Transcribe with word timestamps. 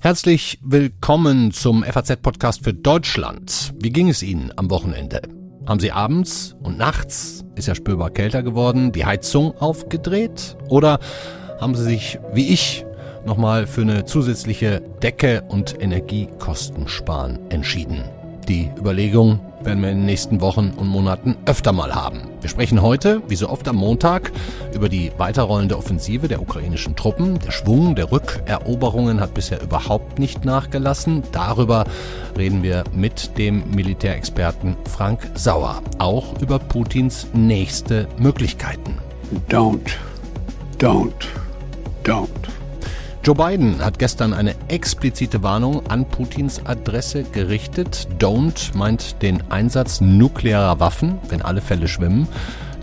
Herzlich 0.00 0.58
willkommen 0.62 1.50
zum 1.50 1.82
FAZ-Podcast 1.82 2.62
für 2.62 2.74
Deutschland. 2.74 3.72
Wie 3.80 3.90
ging 3.90 4.08
es 4.10 4.22
Ihnen 4.22 4.52
am 4.56 4.70
Wochenende? 4.70 5.22
Haben 5.66 5.80
Sie 5.80 5.92
abends 5.92 6.54
und 6.62 6.76
nachts, 6.76 7.44
ist 7.54 7.68
ja 7.68 7.74
spürbar 7.74 8.10
kälter 8.10 8.42
geworden, 8.42 8.92
die 8.92 9.06
Heizung 9.06 9.56
aufgedreht? 9.58 10.56
Oder 10.68 10.98
haben 11.58 11.74
Sie 11.74 11.84
sich, 11.84 12.18
wie 12.34 12.48
ich, 12.48 12.84
nochmal 13.24 13.66
für 13.66 13.80
eine 13.80 14.04
zusätzliche 14.04 14.82
Decke 15.02 15.42
und 15.48 15.80
Energiekosten 15.80 16.86
sparen 16.86 17.38
entschieden? 17.50 18.04
Die 18.48 18.70
Überlegung 18.78 19.40
werden 19.62 19.82
wir 19.82 19.90
in 19.90 19.98
den 19.98 20.06
nächsten 20.06 20.42
Wochen 20.42 20.72
und 20.76 20.88
Monaten 20.88 21.36
öfter 21.46 21.72
mal 21.72 21.94
haben. 21.94 22.28
Wir 22.42 22.50
sprechen 22.50 22.82
heute, 22.82 23.22
wie 23.28 23.36
so 23.36 23.48
oft 23.48 23.66
am 23.68 23.76
Montag, 23.76 24.32
über 24.74 24.90
die 24.90 25.10
weiterrollende 25.16 25.78
Offensive 25.78 26.28
der 26.28 26.42
ukrainischen 26.42 26.94
Truppen. 26.94 27.38
Der 27.38 27.52
Schwung 27.52 27.94
der 27.94 28.12
Rückeroberungen 28.12 29.20
hat 29.20 29.32
bisher 29.32 29.62
überhaupt 29.62 30.18
nicht 30.18 30.44
nachgelassen. 30.44 31.22
Darüber 31.32 31.84
reden 32.36 32.62
wir 32.62 32.84
mit 32.92 33.38
dem 33.38 33.62
Militärexperten 33.74 34.76
Frank 34.90 35.30
Sauer. 35.34 35.82
Auch 35.98 36.40
über 36.42 36.58
Putins 36.58 37.26
nächste 37.32 38.06
Möglichkeiten. 38.18 38.98
Don't, 39.48 39.92
don't, 40.78 41.12
don't. 42.04 42.28
Joe 43.24 43.34
Biden 43.34 43.82
hat 43.82 43.98
gestern 43.98 44.34
eine 44.34 44.54
explizite 44.68 45.42
Warnung 45.42 45.86
an 45.86 46.04
Putins 46.04 46.60
Adresse 46.66 47.22
gerichtet. 47.24 48.06
Don't 48.18 48.76
meint 48.76 49.22
den 49.22 49.42
Einsatz 49.50 50.02
nuklearer 50.02 50.78
Waffen, 50.78 51.18
wenn 51.30 51.40
alle 51.40 51.62
Fälle 51.62 51.88
schwimmen. 51.88 52.28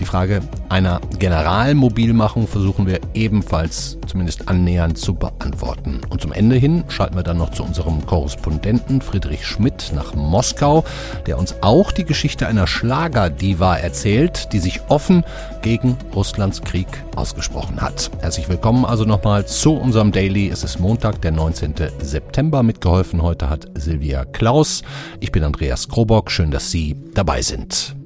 Die 0.01 0.05
Frage 0.07 0.41
einer 0.67 0.99
Generalmobilmachung 1.19 2.47
versuchen 2.47 2.87
wir 2.87 2.99
ebenfalls 3.13 3.99
zumindest 4.07 4.49
annähernd 4.49 4.97
zu 4.97 5.13
beantworten. 5.13 6.01
Und 6.09 6.21
zum 6.21 6.33
Ende 6.33 6.55
hin 6.55 6.83
schalten 6.87 7.15
wir 7.15 7.21
dann 7.21 7.37
noch 7.37 7.51
zu 7.51 7.63
unserem 7.63 8.03
Korrespondenten 8.07 8.99
Friedrich 9.01 9.45
Schmidt 9.45 9.91
nach 9.93 10.15
Moskau, 10.15 10.83
der 11.27 11.37
uns 11.37 11.53
auch 11.61 11.91
die 11.91 12.03
Geschichte 12.03 12.47
einer 12.47 12.65
Schlagerdiva 12.65 13.75
erzählt, 13.75 14.51
die 14.53 14.59
sich 14.59 14.81
offen 14.89 15.23
gegen 15.61 15.95
Russlands 16.15 16.63
Krieg 16.63 16.87
ausgesprochen 17.15 17.79
hat. 17.79 18.09
Herzlich 18.21 18.49
willkommen 18.49 18.85
also 18.85 19.05
nochmal 19.05 19.45
zu 19.45 19.75
unserem 19.75 20.11
Daily. 20.11 20.49
Es 20.49 20.63
ist 20.63 20.79
Montag, 20.79 21.21
der 21.21 21.31
19. 21.31 21.75
September. 22.01 22.63
Mitgeholfen 22.63 23.21
heute 23.21 23.51
hat 23.51 23.67
Silvia 23.75 24.25
Klaus. 24.25 24.81
Ich 25.19 25.31
bin 25.31 25.43
Andreas 25.43 25.87
Krobock. 25.87 26.31
Schön, 26.31 26.49
dass 26.49 26.71
Sie 26.71 26.95
dabei 27.13 27.43
sind. 27.43 28.00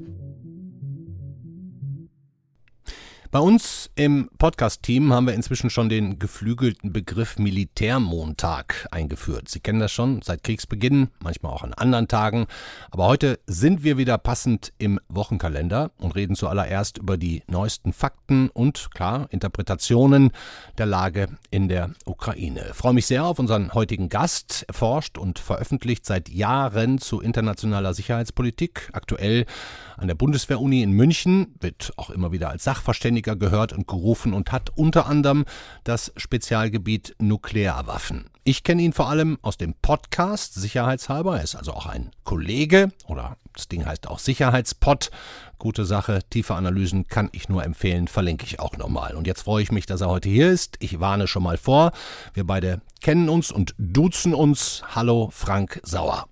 Bei 3.35 3.41
uns 3.41 3.91
im 3.95 4.29
Podcast-Team 4.37 5.11
haben 5.11 5.27
wir 5.27 5.33
inzwischen 5.33 5.69
schon 5.69 5.89
den 5.89 6.19
geflügelten 6.19 6.93
Begriff 6.93 7.37
Militärmontag 7.37 8.87
eingeführt. 8.91 9.49
Sie 9.49 9.59
kennen 9.59 9.81
das 9.81 9.91
schon 9.91 10.21
seit 10.21 10.41
Kriegsbeginn, 10.41 11.09
manchmal 11.19 11.51
auch 11.51 11.63
an 11.63 11.73
anderen 11.73 12.07
Tagen. 12.07 12.47
Aber 12.91 13.07
heute 13.07 13.41
sind 13.45 13.83
wir 13.83 13.97
wieder 13.97 14.17
passend 14.17 14.71
im 14.77 15.01
Wochenkalender 15.09 15.91
und 15.97 16.15
reden 16.15 16.37
zuallererst 16.37 16.97
über 16.97 17.17
die 17.17 17.43
neuesten 17.47 17.91
Fakten 17.91 18.47
und, 18.51 18.91
klar, 18.93 19.27
Interpretationen 19.31 20.31
der 20.77 20.85
Lage 20.85 21.27
in 21.51 21.67
der 21.67 21.91
Ukraine. 22.05 22.67
Ich 22.69 22.75
freue 22.75 22.93
mich 22.93 23.05
sehr 23.05 23.25
auf 23.25 23.37
unseren 23.37 23.73
heutigen 23.73 24.07
Gast. 24.07 24.63
Er 24.69 24.75
forscht 24.75 25.17
und 25.17 25.39
veröffentlicht 25.39 26.05
seit 26.05 26.29
Jahren 26.29 26.99
zu 26.99 27.19
internationaler 27.19 27.93
Sicherheitspolitik. 27.93 28.91
Aktuell 28.93 29.45
an 29.97 30.07
der 30.07 30.15
Bundeswehr-Uni 30.15 30.81
in 30.81 30.91
München, 30.91 31.55
wird 31.59 31.93
auch 31.97 32.09
immer 32.09 32.31
wieder 32.31 32.49
als 32.49 32.63
Sachverständiger 32.63 33.35
gehört 33.35 33.73
und 33.73 33.87
gerufen 33.87 34.33
und 34.33 34.51
hat 34.51 34.71
unter 34.75 35.07
anderem 35.07 35.45
das 35.83 36.11
Spezialgebiet 36.17 37.15
Nuklearwaffen. 37.19 38.29
Ich 38.43 38.63
kenne 38.63 38.83
ihn 38.83 38.93
vor 38.93 39.09
allem 39.09 39.39
aus 39.41 39.57
dem 39.57 39.73
Podcast 39.73 40.53
Sicherheitshalber. 40.53 41.37
Er 41.37 41.43
ist 41.43 41.55
also 41.55 41.73
auch 41.73 41.87
ein 41.87 42.11
Kollege 42.23 42.91
oder 43.07 43.37
das 43.53 43.67
Ding 43.67 43.85
heißt 43.85 44.07
auch 44.07 44.19
Sicherheitspod. 44.19 45.09
Gute 45.57 45.83
Sache, 45.83 46.19
tiefe 46.29 46.53
Analysen 46.53 47.07
kann 47.07 47.29
ich 47.31 47.49
nur 47.49 47.63
empfehlen, 47.63 48.07
verlinke 48.07 48.45
ich 48.45 48.59
auch 48.59 48.77
nochmal. 48.77 49.15
Und 49.15 49.25
jetzt 49.25 49.41
freue 49.41 49.63
ich 49.63 49.71
mich, 49.71 49.87
dass 49.87 50.01
er 50.01 50.09
heute 50.09 50.29
hier 50.29 50.51
ist. 50.51 50.75
Ich 50.79 50.99
warne 50.99 51.27
schon 51.27 51.41
mal 51.41 51.57
vor. 51.57 51.91
Wir 52.35 52.45
beide 52.45 52.81
kennen 53.01 53.29
uns 53.29 53.51
und 53.51 53.73
duzen 53.79 54.35
uns. 54.35 54.83
Hallo 54.93 55.29
Frank 55.31 55.79
Sauer. 55.83 56.27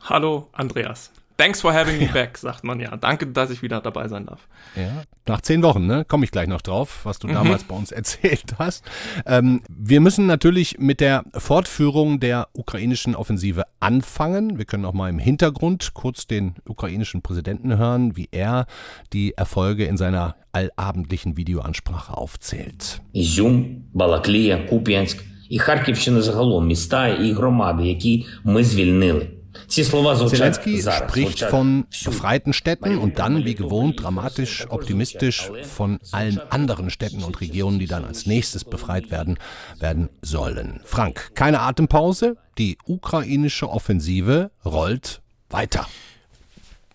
Hallo 0.00 0.48
Andreas. 0.52 1.11
Thanks 1.41 1.61
for 1.61 1.71
having 1.71 1.99
me 1.99 2.07
back, 2.07 2.35
sagt 2.39 2.63
man 2.63 2.79
ja. 2.79 2.97
Danke, 2.97 3.27
dass 3.27 3.51
ich 3.51 3.61
wieder 3.61 3.79
dabei 3.79 4.07
sein 4.07 4.25
darf. 4.25 4.47
Ja, 4.75 5.03
nach 5.27 5.41
zehn 5.41 5.61
Wochen, 5.61 5.85
ne? 5.85 6.03
Komme 6.03 6.25
ich 6.25 6.31
gleich 6.31 6.47
noch 6.47 6.61
drauf, 6.61 7.01
was 7.03 7.19
du 7.19 7.27
mhm. 7.27 7.33
damals 7.33 7.63
bei 7.63 7.75
uns 7.75 7.91
erzählt 7.91 8.55
hast. 8.57 8.83
Ähm, 9.27 9.61
wir 9.69 10.01
müssen 10.01 10.25
natürlich 10.25 10.79
mit 10.79 10.99
der 10.99 11.23
Fortführung 11.35 12.19
der 12.19 12.47
ukrainischen 12.53 13.13
Offensive 13.15 13.65
anfangen. 13.79 14.57
Wir 14.57 14.65
können 14.65 14.83
auch 14.83 14.93
mal 14.93 15.11
im 15.11 15.19
Hintergrund 15.19 15.93
kurz 15.93 16.25
den 16.25 16.55
ukrainischen 16.67 17.21
Präsidenten 17.21 17.77
hören, 17.77 18.17
wie 18.17 18.29
er 18.31 18.65
die 19.13 19.35
Erfolge 19.37 19.85
in 19.85 19.97
seiner 19.97 20.35
allabendlichen 20.53 21.37
Videoansprache 21.37 22.17
aufzählt. 22.17 23.01
Ізюм, 23.13 23.83
Балаклія, 23.93 24.57
Куп'янськ 24.57 25.23
і 25.49 25.59
Харківщина 25.59 26.21
загалом 26.21 26.67
міста 26.67 27.07
і 27.07 27.31
громади, 27.33 27.87
які 27.87 28.25
ми 28.43 28.63
звільнили. 28.63 29.27
Zelensky 29.68 30.82
spricht 30.82 31.42
von 31.44 31.86
befreiten 32.04 32.52
Städten 32.52 32.98
und 32.98 33.18
dann, 33.18 33.44
wie 33.44 33.54
gewohnt, 33.54 34.02
dramatisch 34.02 34.66
optimistisch 34.68 35.50
von 35.64 35.98
allen 36.10 36.40
anderen 36.50 36.90
Städten 36.90 37.22
und 37.22 37.40
Regionen, 37.40 37.78
die 37.78 37.86
dann 37.86 38.04
als 38.04 38.26
nächstes 38.26 38.64
befreit 38.64 39.10
werden, 39.10 39.38
werden 39.78 40.08
sollen. 40.22 40.80
Frank, 40.84 41.34
keine 41.34 41.60
Atempause. 41.60 42.36
Die 42.58 42.76
ukrainische 42.84 43.70
Offensive 43.70 44.50
rollt 44.64 45.22
weiter. 45.48 45.86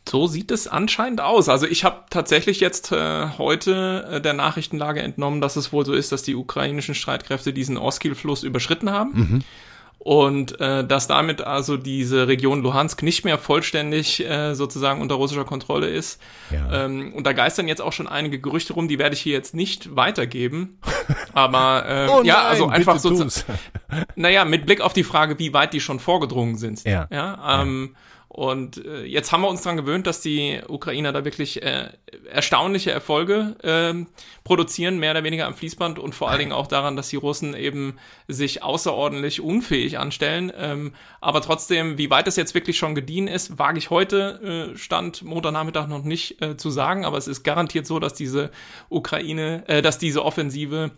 So 0.07 0.27
sieht 0.27 0.51
es 0.51 0.67
anscheinend 0.67 1.19
aus. 1.19 1.49
Also 1.49 1.65
ich 1.65 1.83
habe 1.83 2.05
tatsächlich 2.09 2.59
jetzt 2.61 2.91
äh, 2.91 3.29
heute 3.37 4.07
äh, 4.09 4.21
der 4.21 4.33
Nachrichtenlage 4.33 5.01
entnommen, 5.01 5.41
dass 5.41 5.57
es 5.57 5.73
wohl 5.73 5.85
so 5.85 5.93
ist, 5.93 6.11
dass 6.13 6.23
die 6.23 6.35
ukrainischen 6.35 6.95
Streitkräfte 6.95 7.51
diesen 7.51 7.77
Oskil-Fluss 7.77 8.43
überschritten 8.43 8.89
haben. 8.89 9.11
Mhm 9.13 9.43
und 9.99 10.59
äh, 10.61 10.85
dass 10.85 11.07
damit 11.07 11.41
also 11.41 11.75
diese 11.75 12.27
Region 12.27 12.61
Luhansk 12.61 13.03
nicht 13.03 13.25
mehr 13.25 13.37
vollständig 13.37 14.23
äh, 14.25 14.53
sozusagen 14.53 15.01
unter 15.01 15.15
russischer 15.15 15.43
Kontrolle 15.43 15.87
ist. 15.87 16.21
Ja. 16.51 16.85
Ähm, 16.85 17.13
und 17.13 17.25
da 17.25 17.33
geistern 17.33 17.67
jetzt 17.67 17.81
auch 17.81 17.93
schon 17.93 18.07
einige 18.07 18.39
Gerüchte 18.39 18.73
rum, 18.73 18.87
die 18.87 18.99
werde 18.99 19.15
ich 19.15 19.21
hier 19.21 19.33
jetzt 19.33 19.53
nicht 19.53 19.95
weitergeben. 19.95 20.79
Aber 21.33 21.85
äh, 21.87 22.07
oh 22.09 22.23
ja, 22.23 22.43
also 22.43 22.67
einfach 22.67 22.99
so. 22.99 23.17
Naja, 24.15 24.45
mit 24.45 24.65
Blick 24.65 24.81
auf 24.81 24.93
die 24.93 25.03
Frage, 25.03 25.39
wie 25.39 25.53
weit 25.53 25.73
die 25.73 25.79
schon 25.79 25.99
vorgedrungen 25.99 26.57
sind. 26.57 26.83
Ja. 26.83 27.07
ja, 27.11 27.61
ähm, 27.61 27.91
ja. 27.93 27.99
Und 28.37 28.85
äh, 28.85 29.03
jetzt 29.03 29.31
haben 29.31 29.41
wir 29.41 29.47
uns 29.47 29.63
daran 29.63 29.77
gewöhnt, 29.77 30.05
dass 30.05 30.21
die 30.21 30.61
Ukrainer 30.67 31.11
da 31.11 31.25
wirklich 31.25 31.63
äh, 31.63 31.89
erstaunliche 32.29 32.91
Erfolge 32.91 33.55
äh, 33.63 34.05
produzieren, 34.43 34.99
mehr 34.99 35.09
oder 35.09 35.23
weniger 35.23 35.47
am 35.47 35.55
Fließband 35.55 35.97
und 35.97 36.13
vor 36.13 36.29
allen 36.29 36.37
Dingen 36.37 36.51
auch 36.51 36.67
daran, 36.67 36.95
dass 36.95 37.09
die 37.09 37.15
Russen 37.15 37.55
eben 37.55 37.97
sich 38.27 38.61
außerordentlich 38.61 39.41
unfähig 39.41 39.97
anstellen. 39.97 40.53
Ähm, 40.55 40.93
aber 41.19 41.41
trotzdem, 41.41 41.97
wie 41.97 42.11
weit 42.11 42.27
das 42.27 42.35
jetzt 42.35 42.53
wirklich 42.53 42.77
schon 42.77 42.93
gediehen 42.93 43.27
ist, 43.27 43.57
wage 43.57 43.79
ich 43.79 43.89
heute, 43.89 44.69
äh, 44.75 44.77
Stand 44.77 45.23
Montagnachmittag 45.23 45.87
noch 45.87 46.03
nicht 46.03 46.39
äh, 46.39 46.57
zu 46.57 46.69
sagen. 46.69 47.05
Aber 47.05 47.17
es 47.17 47.27
ist 47.27 47.41
garantiert 47.41 47.87
so, 47.87 47.97
dass 47.97 48.13
diese 48.13 48.51
Ukraine, 48.89 49.63
äh, 49.67 49.81
dass 49.81 49.97
diese 49.97 50.23
Offensive 50.23 50.91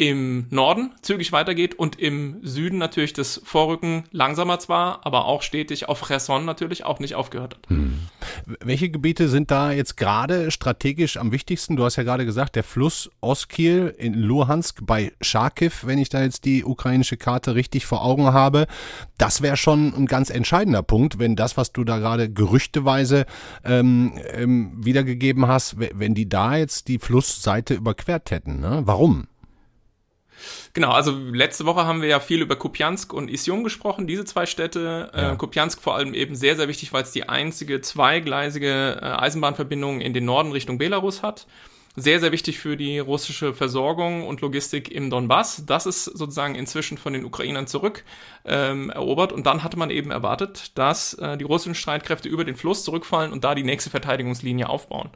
im 0.00 0.46
Norden 0.48 0.92
zügig 1.02 1.30
weitergeht 1.30 1.74
und 1.74 2.00
im 2.00 2.38
Süden 2.42 2.78
natürlich 2.78 3.12
das 3.12 3.38
Vorrücken 3.44 4.04
langsamer 4.12 4.58
zwar, 4.58 5.04
aber 5.04 5.26
auch 5.26 5.42
stetig 5.42 5.90
auf 5.90 6.08
Cherson 6.08 6.46
natürlich 6.46 6.86
auch 6.86 7.00
nicht 7.00 7.16
aufgehört 7.16 7.56
hat. 7.56 7.68
Hm. 7.68 7.98
Welche 8.46 8.88
Gebiete 8.88 9.28
sind 9.28 9.50
da 9.50 9.72
jetzt 9.72 9.98
gerade 9.98 10.50
strategisch 10.50 11.18
am 11.18 11.32
wichtigsten? 11.32 11.76
Du 11.76 11.84
hast 11.84 11.96
ja 11.96 12.02
gerade 12.02 12.24
gesagt, 12.24 12.56
der 12.56 12.64
Fluss 12.64 13.10
Oskil 13.20 13.94
in 13.98 14.14
Luhansk 14.14 14.86
bei 14.86 15.12
Charkiw, 15.20 15.72
wenn 15.82 15.98
ich 15.98 16.08
da 16.08 16.22
jetzt 16.22 16.46
die 16.46 16.64
ukrainische 16.64 17.18
Karte 17.18 17.54
richtig 17.54 17.84
vor 17.84 18.02
Augen 18.02 18.32
habe. 18.32 18.68
Das 19.18 19.42
wäre 19.42 19.58
schon 19.58 19.92
ein 19.94 20.06
ganz 20.06 20.30
entscheidender 20.30 20.82
Punkt, 20.82 21.18
wenn 21.18 21.36
das, 21.36 21.58
was 21.58 21.72
du 21.72 21.84
da 21.84 21.98
gerade 21.98 22.30
gerüchteweise 22.30 23.26
ähm, 23.64 24.14
ähm, 24.32 24.72
wiedergegeben 24.82 25.46
hast, 25.46 25.76
wenn 25.78 26.14
die 26.14 26.26
da 26.26 26.56
jetzt 26.56 26.88
die 26.88 26.98
Flussseite 26.98 27.74
überquert 27.74 28.30
hätten. 28.30 28.60
Ne? 28.60 28.80
Warum? 28.86 29.26
Genau, 30.72 30.90
also 30.90 31.12
letzte 31.12 31.66
Woche 31.66 31.84
haben 31.86 32.02
wir 32.02 32.08
ja 32.08 32.20
viel 32.20 32.40
über 32.40 32.56
Kupiansk 32.56 33.12
und 33.12 33.28
Ision 33.28 33.64
gesprochen, 33.64 34.06
diese 34.06 34.24
zwei 34.24 34.46
Städte. 34.46 35.10
Ja. 35.14 35.32
Äh, 35.32 35.36
Kupiansk 35.36 35.82
vor 35.82 35.96
allem 35.96 36.14
eben 36.14 36.34
sehr, 36.34 36.56
sehr 36.56 36.68
wichtig, 36.68 36.92
weil 36.92 37.02
es 37.02 37.12
die 37.12 37.28
einzige 37.28 37.80
zweigleisige 37.80 38.98
äh, 39.00 39.04
Eisenbahnverbindung 39.04 40.00
in 40.00 40.12
den 40.14 40.24
Norden 40.24 40.52
Richtung 40.52 40.78
Belarus 40.78 41.22
hat. 41.22 41.46
Sehr, 41.96 42.20
sehr 42.20 42.30
wichtig 42.30 42.58
für 42.58 42.76
die 42.76 43.00
russische 43.00 43.52
Versorgung 43.52 44.26
und 44.26 44.40
Logistik 44.40 44.90
im 44.90 45.10
Donbass. 45.10 45.64
Das 45.66 45.86
ist 45.86 46.04
sozusagen 46.04 46.54
inzwischen 46.54 46.98
von 46.98 47.12
den 47.12 47.24
Ukrainern 47.24 47.66
zurück 47.66 48.04
ähm, 48.44 48.90
erobert. 48.90 49.32
Und 49.32 49.46
dann 49.46 49.64
hatte 49.64 49.76
man 49.76 49.90
eben 49.90 50.10
erwartet, 50.10 50.78
dass 50.78 51.14
äh, 51.14 51.36
die 51.36 51.44
russischen 51.44 51.74
Streitkräfte 51.74 52.28
über 52.28 52.44
den 52.44 52.54
Fluss 52.54 52.84
zurückfallen 52.84 53.32
und 53.32 53.42
da 53.42 53.54
die 53.54 53.64
nächste 53.64 53.90
Verteidigungslinie 53.90 54.68
aufbauen. 54.68 55.10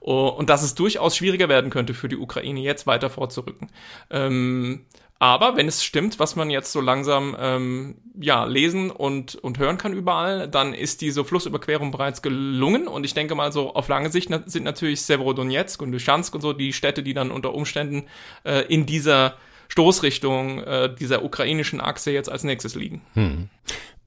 Uh, 0.00 0.28
und 0.28 0.50
dass 0.50 0.62
es 0.62 0.74
durchaus 0.74 1.16
schwieriger 1.16 1.48
werden 1.48 1.70
könnte 1.70 1.94
für 1.94 2.08
die 2.08 2.16
Ukraine, 2.16 2.60
jetzt 2.60 2.86
weiter 2.86 3.08
vorzurücken. 3.08 3.70
Ähm, 4.10 4.84
aber 5.22 5.56
wenn 5.56 5.68
es 5.68 5.84
stimmt, 5.84 6.18
was 6.18 6.34
man 6.34 6.50
jetzt 6.50 6.72
so 6.72 6.80
langsam 6.80 7.36
ähm, 7.38 7.94
ja 8.20 8.44
lesen 8.44 8.90
und 8.90 9.36
und 9.36 9.56
hören 9.56 9.78
kann 9.78 9.92
überall, 9.92 10.48
dann 10.48 10.74
ist 10.74 11.00
diese 11.00 11.24
Flussüberquerung 11.24 11.92
bereits 11.92 12.22
gelungen 12.22 12.88
und 12.88 13.04
ich 13.04 13.14
denke 13.14 13.36
mal 13.36 13.52
so 13.52 13.72
auf 13.72 13.86
lange 13.86 14.10
Sicht 14.10 14.30
sind 14.46 14.64
natürlich 14.64 15.02
Severodonetsk 15.02 15.80
und 15.80 15.92
Lyschansk 15.92 16.34
und 16.34 16.40
so 16.40 16.52
die 16.52 16.72
Städte, 16.72 17.04
die 17.04 17.14
dann 17.14 17.30
unter 17.30 17.54
Umständen 17.54 18.06
äh, 18.42 18.62
in 18.62 18.84
dieser 18.84 19.36
Stoßrichtung 19.68 20.58
äh, 20.58 20.92
dieser 20.92 21.22
ukrainischen 21.22 21.80
Achse 21.80 22.10
jetzt 22.10 22.28
als 22.28 22.42
nächstes 22.42 22.74
liegen. 22.74 23.02
Hm. 23.14 23.48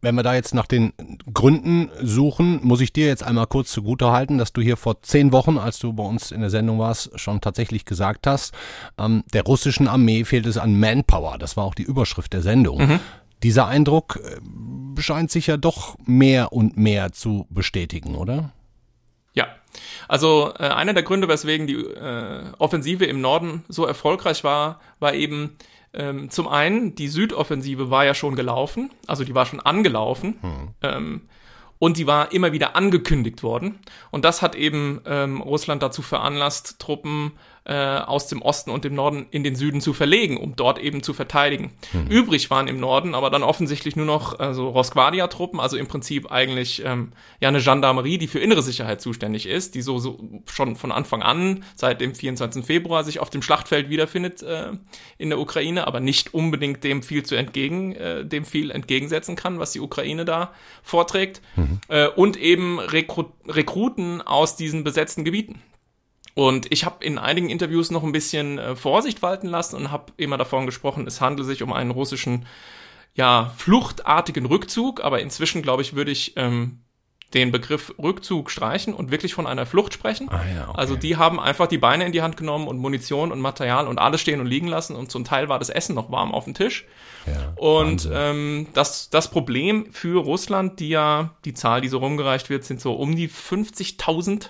Wenn 0.06 0.14
wir 0.14 0.22
da 0.22 0.36
jetzt 0.36 0.54
nach 0.54 0.68
den 0.68 0.94
Gründen 1.34 1.90
suchen, 2.00 2.60
muss 2.62 2.80
ich 2.80 2.94
dir 2.94 3.08
jetzt 3.08 3.24
einmal 3.24 3.48
kurz 3.48 3.72
zugutehalten, 3.72 4.38
dass 4.38 4.54
du 4.54 4.62
hier 4.62 4.78
vor 4.78 5.02
zehn 5.02 5.32
Wochen, 5.32 5.58
als 5.58 5.80
du 5.80 5.94
bei 5.94 6.04
uns 6.04 6.32
in 6.32 6.42
der 6.42 6.52
Sendung 6.52 6.78
warst, 6.78 7.20
schon 7.20 7.42
tatsächlich 7.42 7.86
gesagt 7.86 8.28
hast, 8.28 8.54
ähm, 9.00 9.24
der 9.34 9.42
russischen 9.42 9.88
Armee 9.88 10.24
fehlt 10.24 10.46
es 10.46 10.60
an 10.60 10.80
Manpower. 10.80 11.40
Das 11.40 11.58
war 11.58 11.64
auch 11.64 11.74
die 11.74 11.82
Überschrift 11.82 12.34
der 12.34 12.44
Sendung. 12.44 12.88
Mhm. 12.88 13.00
Dieser 13.42 13.66
Eindruck 13.66 14.20
äh, 14.24 15.02
scheint 15.02 15.32
sich 15.32 15.48
ja 15.48 15.58
doch 15.58 15.98
mehr 16.06 16.54
und 16.54 16.78
mehr 16.78 17.12
zu 17.12 17.48
bestätigen, 17.50 18.14
oder? 18.14 18.52
Ja, 19.34 19.48
also 20.08 20.54
äh, 20.60 20.68
einer 20.68 20.94
der 20.94 21.02
Gründe, 21.02 21.28
weswegen 21.28 21.66
die 21.66 21.78
äh, 21.78 22.44
Offensive 22.60 23.06
im 23.06 23.22
Norden 23.22 23.66
so 23.70 23.88
erfolgreich 23.88 24.44
war, 24.44 24.80
war 25.00 25.16
eben 25.16 25.58
ähm, 25.96 26.30
zum 26.30 26.48
einen, 26.48 26.96
die 26.96 27.08
Südoffensive 27.08 27.90
war 27.90 28.06
ja 28.06 28.14
schon 28.14 28.36
gelaufen, 28.36 28.92
also 29.08 29.24
die 29.24 29.36
war 29.36 29.46
schon 29.46 29.60
angelaufen. 29.60 30.38
Hm. 30.42 30.68
Ähm, 30.82 31.22
und 31.78 31.98
die 31.98 32.08
war 32.08 32.32
immer 32.32 32.54
wieder 32.54 32.76
angekündigt 32.76 33.44
worden. 33.44 33.80
Und 34.10 34.24
das 34.24 34.42
hat 34.42 34.56
eben 34.56 35.02
ähm, 35.06 35.42
Russland 35.42 35.84
dazu 35.84 36.02
veranlasst, 36.02 36.80
Truppen 36.80 37.34
äh, 37.66 37.74
aus 37.74 38.28
dem 38.28 38.42
Osten 38.42 38.70
und 38.70 38.84
dem 38.84 38.94
Norden 38.94 39.26
in 39.32 39.44
den 39.44 39.56
Süden 39.56 39.82
zu 39.82 39.94
verlegen, 39.94 40.38
um 40.38 40.56
dort 40.56 40.80
eben 40.80 41.02
zu 41.02 41.14
verteidigen. 41.14 41.72
Mhm. 41.94 42.08
Übrig 42.08 42.50
waren 42.52 42.68
im 42.68 42.80
Norden 42.80 43.16
aber 43.16 43.30
dann 43.32 43.44
offensichtlich 43.44 43.96
nur 43.96 44.06
noch 44.06 44.38
also 44.40 44.70
Rosquadia-Truppen, 44.70 45.60
also 45.60 45.76
im 45.76 45.88
Prinzip 45.88 46.32
eigentlich 46.32 46.84
ähm, 46.86 47.14
ja 47.40 47.50
eine 47.50 47.62
Gendarmerie, 47.62 48.20
die 48.20 48.28
für 48.28 48.40
innere 48.40 48.62
Sicherheit 48.62 49.02
zuständig 49.02 49.48
ist, 49.48 49.74
die 49.74 49.82
so, 49.82 49.98
so 49.98 50.20
schon 50.46 50.76
von 50.76 50.92
Anfang 50.92 51.24
an 51.24 51.64
seit 51.76 52.02
dem 52.02 52.14
24. 52.14 52.64
Februar 52.64 53.04
sich 53.04 53.20
auf 53.20 53.32
dem 53.32 53.42
Schlachtfeld 53.42 53.90
wiederfindet 53.90 54.44
äh, 54.44 54.74
in 55.18 55.30
der 55.30 55.40
Ukraine, 55.40 55.88
aber 55.88 56.00
nicht 56.00 56.36
unbedingt 56.36 56.84
dem 56.84 57.02
viel 57.02 57.24
zu 57.24 57.36
entgegen, 57.36 57.96
äh, 57.96 58.26
dem 58.26 58.46
viel 58.46 58.70
entgegensetzen 58.70 59.36
kann, 59.36 59.58
was 59.58 59.72
die 59.72 59.80
Ukraine 59.80 60.24
da 60.24 60.54
vorträgt. 60.84 61.42
Mhm. 61.56 61.80
Äh, 61.88 62.10
und 62.10 62.38
eben 62.38 62.80
Rekru 62.80 63.26
Rekruten 63.48 64.22
aus 64.22 64.56
diesen 64.56 64.84
besetzten 64.84 65.24
Gebieten. 65.24 65.62
Und 66.36 66.72
ich 66.72 66.86
habe 66.86 67.04
in 67.04 67.18
einigen 67.18 67.50
Interviews 67.50 67.92
noch 67.92 68.04
ein 68.04 68.12
bisschen 68.12 68.60
äh, 68.60 68.76
Vorsicht 68.76 69.22
walten 69.22 69.48
lassen 69.48 69.78
und 69.78 69.92
habe 69.92 70.12
immer 70.18 70.38
davon 70.38 70.66
gesprochen, 70.66 71.08
es 71.08 71.22
handelt 71.22 71.48
sich 71.48 71.64
um 71.64 71.72
einen 71.74 71.92
russischen, 71.92 72.46
ja, 73.16 73.54
fluchtartigen 73.58 74.46
Rückzug. 74.46 75.02
Aber 75.02 75.22
inzwischen, 75.22 75.62
glaube 75.62 75.82
ich, 75.82 75.96
würde 75.96 76.12
ich 76.12 76.34
ähm, 76.36 76.82
den 77.34 77.52
Begriff 77.52 77.94
Rückzug 77.98 78.52
streichen 78.52 78.94
und 78.94 79.12
wirklich 79.12 79.34
von 79.34 79.48
einer 79.48 79.66
Flucht 79.66 79.94
sprechen. 79.94 80.30
Ah, 80.30 80.42
ja, 80.54 80.70
okay. 80.70 80.78
Also 80.78 80.96
die 80.96 81.18
haben 81.18 81.40
einfach 81.40 81.68
die 81.68 81.78
Beine 81.78 82.06
in 82.06 82.12
die 82.12 82.22
Hand 82.22 82.38
genommen 82.38 82.68
und 82.68 82.78
Munition 82.78 83.32
und 83.32 83.40
Material 83.40 83.88
und 83.88 83.98
alles 83.98 84.22
stehen 84.22 84.40
und 84.40 84.48
liegen 84.48 84.68
lassen 84.68 84.96
und 84.96 85.12
zum 85.12 85.24
Teil 85.26 85.50
war 85.50 85.60
das 85.60 85.70
Essen 85.70 85.96
noch 85.96 86.12
warm 86.12 86.34
auf 86.34 86.46
dem 86.46 86.54
Tisch. 86.54 86.86
Ja, 87.26 87.54
und 87.56 88.10
ähm, 88.12 88.68
das, 88.74 89.10
das 89.10 89.32
Problem 89.32 89.92
für 89.92 90.22
Russland, 90.22 90.80
die 90.80 90.90
ja, 90.90 91.32
die 91.44 91.54
Zahl, 91.54 91.82
die 91.82 91.88
so 91.90 91.98
rumgereicht 91.98 92.50
wird, 92.50 92.64
sind 92.64 92.80
so 92.80 92.94
um 92.94 93.16
die 93.16 93.30
50.000 93.30 94.50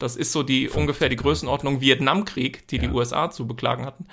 das 0.00 0.16
ist 0.16 0.32
so 0.32 0.42
die 0.42 0.68
ungefähr 0.68 1.08
die 1.08 1.16
Größenordnung 1.16 1.80
Vietnamkrieg, 1.80 2.66
die 2.68 2.76
ja. 2.76 2.82
die 2.82 2.88
USA 2.88 3.30
zu 3.30 3.46
beklagen 3.46 3.86
hatten. 3.86 4.06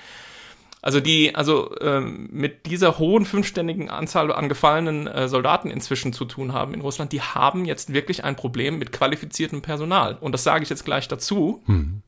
Also 0.81 0.99
die, 0.99 1.35
also 1.35 1.75
ähm, 1.81 2.29
mit 2.31 2.67
dieser 2.67 2.99
hohen 2.99 3.25
fünfständigen 3.25 3.89
Anzahl 3.89 4.31
an 4.31 4.47
gefallenen 4.47 5.07
äh, 5.07 5.27
Soldaten 5.27 5.71
inzwischen 5.71 6.13
zu 6.13 6.25
tun 6.25 6.53
haben 6.53 6.73
in 6.73 6.81
Russland, 6.81 7.11
die 7.11 7.21
haben 7.21 7.65
jetzt 7.65 7.93
wirklich 7.93 8.23
ein 8.23 8.35
Problem 8.35 8.77
mit 8.77 8.91
qualifiziertem 8.91 9.61
Personal. 9.61 10.17
Und 10.21 10.33
das 10.33 10.43
sage 10.43 10.63
ich 10.63 10.69
jetzt 10.69 10.85
gleich 10.85 11.07
dazu. 11.07 11.63
Hm. 11.65 12.03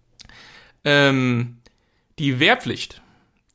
Ähm, 0.86 1.58
die 2.20 2.40
Wehrpflicht 2.40 3.02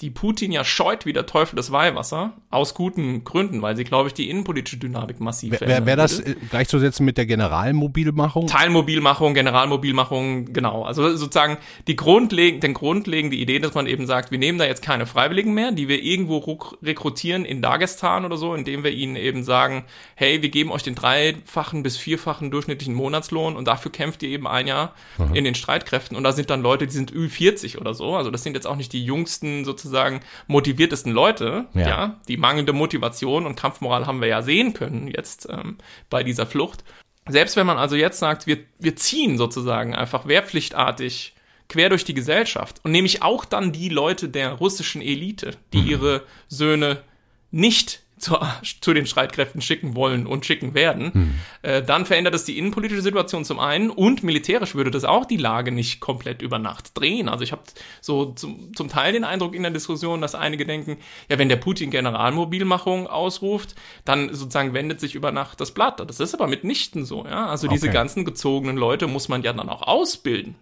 die 0.01 0.11
Putin 0.11 0.51
ja 0.51 0.65
scheut 0.65 1.07
wie 1.07 1.13
der 1.13 1.25
Teufel 1.25 1.55
das 1.55 1.71
Weihwasser, 1.71 2.33
aus 2.51 2.75
guten 2.75 3.23
Gründen, 3.23 3.63
weil 3.63 3.77
sie, 3.77 3.85
glaube 3.85 4.09
ich, 4.09 4.15
die 4.15 4.29
innenpolitische 4.29 4.77
Dynamik 4.77 5.21
massiv 5.21 5.53
Wäre 5.53 5.69
wär, 5.69 5.87
wär 5.87 5.97
das 5.97 6.19
äh, 6.19 6.35
gleichzusetzen 6.51 7.07
mit 7.07 7.17
der 7.17 7.27
Generalmobilmachung? 7.27 8.49
Teilmobilmachung, 8.49 9.35
Generalmobilmachung, 9.35 10.53
genau. 10.53 10.83
Also 10.83 11.17
sozusagen 11.17 11.59
die 11.87 11.95
grundlegende, 11.95 12.67
den 12.67 12.75
grundlegende 12.75 13.37
Idee, 13.37 13.61
dass 13.61 13.75
man 13.75 13.87
eben 13.87 14.07
sagt, 14.07 14.33
wir 14.33 14.39
nehmen 14.39 14.59
da 14.59 14.65
jetzt 14.65 14.83
keine 14.83 15.07
Freiwilligen 15.07 15.55
mehr, 15.55 15.71
die 15.71 15.87
wir 15.87 16.03
irgendwo 16.03 16.39
rekrutieren 16.83 17.45
in 17.45 17.63
Dagestan 17.63 18.25
oder 18.25 18.37
so, 18.37 18.53
indem 18.53 18.83
wir 18.83 18.91
ihnen 18.91 19.15
eben 19.15 19.45
sagen, 19.45 19.85
hey, 20.17 20.43
wir 20.43 20.49
geben 20.49 20.73
euch 20.73 20.83
den 20.83 20.97
dreifachen 20.97 21.85
bis 21.85 21.97
vierfachen 21.97 22.51
durchschnittlichen 22.51 22.95
Monatslohn 22.95 23.55
und 23.55 23.69
dafür 23.69 23.93
kämpft 23.93 24.25
ihr 24.25 24.31
eben 24.31 24.49
ein 24.49 24.67
Jahr 24.67 24.93
Aha. 25.19 25.31
in 25.35 25.45
den 25.45 25.55
Streitkräften. 25.55 26.17
Und 26.17 26.25
da 26.25 26.33
sind 26.33 26.51
dann 26.51 26.63
Leute, 26.63 26.89
die 26.89 26.93
sind 26.93 27.13
Ü40 27.13 27.79
oder 27.79 27.95
so. 27.95 28.17
Also 28.17 28.33
das 28.33 28.43
sind 28.43 28.55
jetzt 28.55 28.67
auch 28.67 28.77
nicht 28.77 28.93
die 28.93 29.05
jüngsten 29.05 29.65
sozusagen 29.65 29.84
sozusagen 29.85 30.21
motiviertesten 30.47 31.13
Leute, 31.13 31.67
ja. 31.75 31.89
ja. 31.89 32.21
die 32.29 32.37
mangelnde 32.37 32.73
Motivation 32.73 33.47
und 33.47 33.57
Kampfmoral 33.57 34.07
haben 34.07 34.21
wir 34.21 34.29
ja 34.29 34.43
sehen 34.43 34.75
können 34.75 35.07
jetzt 35.09 35.49
ähm, 35.51 35.79
bei 36.11 36.25
dieser 36.25 36.47
Flucht. 36.47 36.85
Selbst 37.29 37.57
wenn 37.57 37.67
man 37.67 37.79
also 37.79 37.97
jetzt 37.97 38.19
sagt, 38.19 38.47
wir, 38.47 38.59
wir 38.79 38.97
ziehen 38.97 39.39
sozusagen 39.39 39.95
einfach 39.95 40.27
wehrpflichtartig 40.27 41.35
quer 41.69 41.89
durch 41.89 42.05
die 42.05 42.15
Gesellschaft 42.15 42.81
und 42.83 42.93
nämlich 42.93 43.23
auch 43.23 43.45
dann 43.45 43.73
die 43.73 43.89
Leute 43.89 44.29
der 44.29 44.53
russischen 44.53 45.01
Elite, 45.01 45.53
die 45.73 45.81
mhm. 45.81 45.89
ihre 45.89 46.23
Söhne 46.49 47.03
nicht 47.51 48.04
zu, 48.25 48.39
zu 48.81 48.95
den 48.95 49.07
Streitkräften 49.07 49.61
schicken 49.61 49.95
wollen 49.95 50.27
und 50.27 50.47
schicken 50.47 50.75
werden, 50.75 51.13
hm. 51.13 51.35
äh, 51.63 51.83
dann 51.83 52.07
verändert 52.07 52.35
es 52.35 52.45
die 52.45 52.59
innenpolitische 52.59 53.03
Situation 53.03 53.45
zum 53.45 53.61
einen 53.61 53.91
und 53.91 54.23
militärisch 54.23 54.75
würde 54.75 54.91
das 54.91 55.05
auch 55.05 55.27
die 55.27 55.37
Lage 55.37 55.71
nicht 55.71 56.01
komplett 56.01 56.43
über 56.43 56.59
Nacht 56.59 56.99
drehen. 56.99 57.29
Also 57.29 57.45
ich 57.45 57.53
habe 57.53 57.63
so 58.01 58.33
zum, 58.33 58.75
zum 58.75 58.89
Teil 58.89 59.13
den 59.13 59.25
Eindruck 59.25 59.55
in 59.55 59.63
der 59.63 59.71
Diskussion, 59.71 60.21
dass 60.21 60.35
einige 60.35 60.67
denken, 60.67 60.97
ja, 61.29 61.39
wenn 61.39 61.49
der 61.49 61.57
Putin 61.57 61.91
Generalmobilmachung 61.91 63.07
ausruft, 63.07 63.75
dann 64.05 64.35
sozusagen 64.35 64.75
wendet 64.75 65.01
sich 65.01 65.15
über 65.15 65.31
Nacht 65.31 65.61
das 65.61 65.73
Blatt. 65.73 66.01
Das 66.01 66.19
ist 66.19 66.35
aber 66.35 66.47
mitnichten 66.47 67.05
so, 67.05 67.25
ja. 67.25 67.47
Also 67.47 67.67
okay. 67.67 67.75
diese 67.75 67.91
ganzen 67.91 68.25
gezogenen 68.25 68.77
Leute 68.77 69.07
muss 69.07 69.29
man 69.29 69.43
ja 69.43 69.53
dann 69.53 69.69
auch 69.69 69.83
ausbilden. 69.83 70.57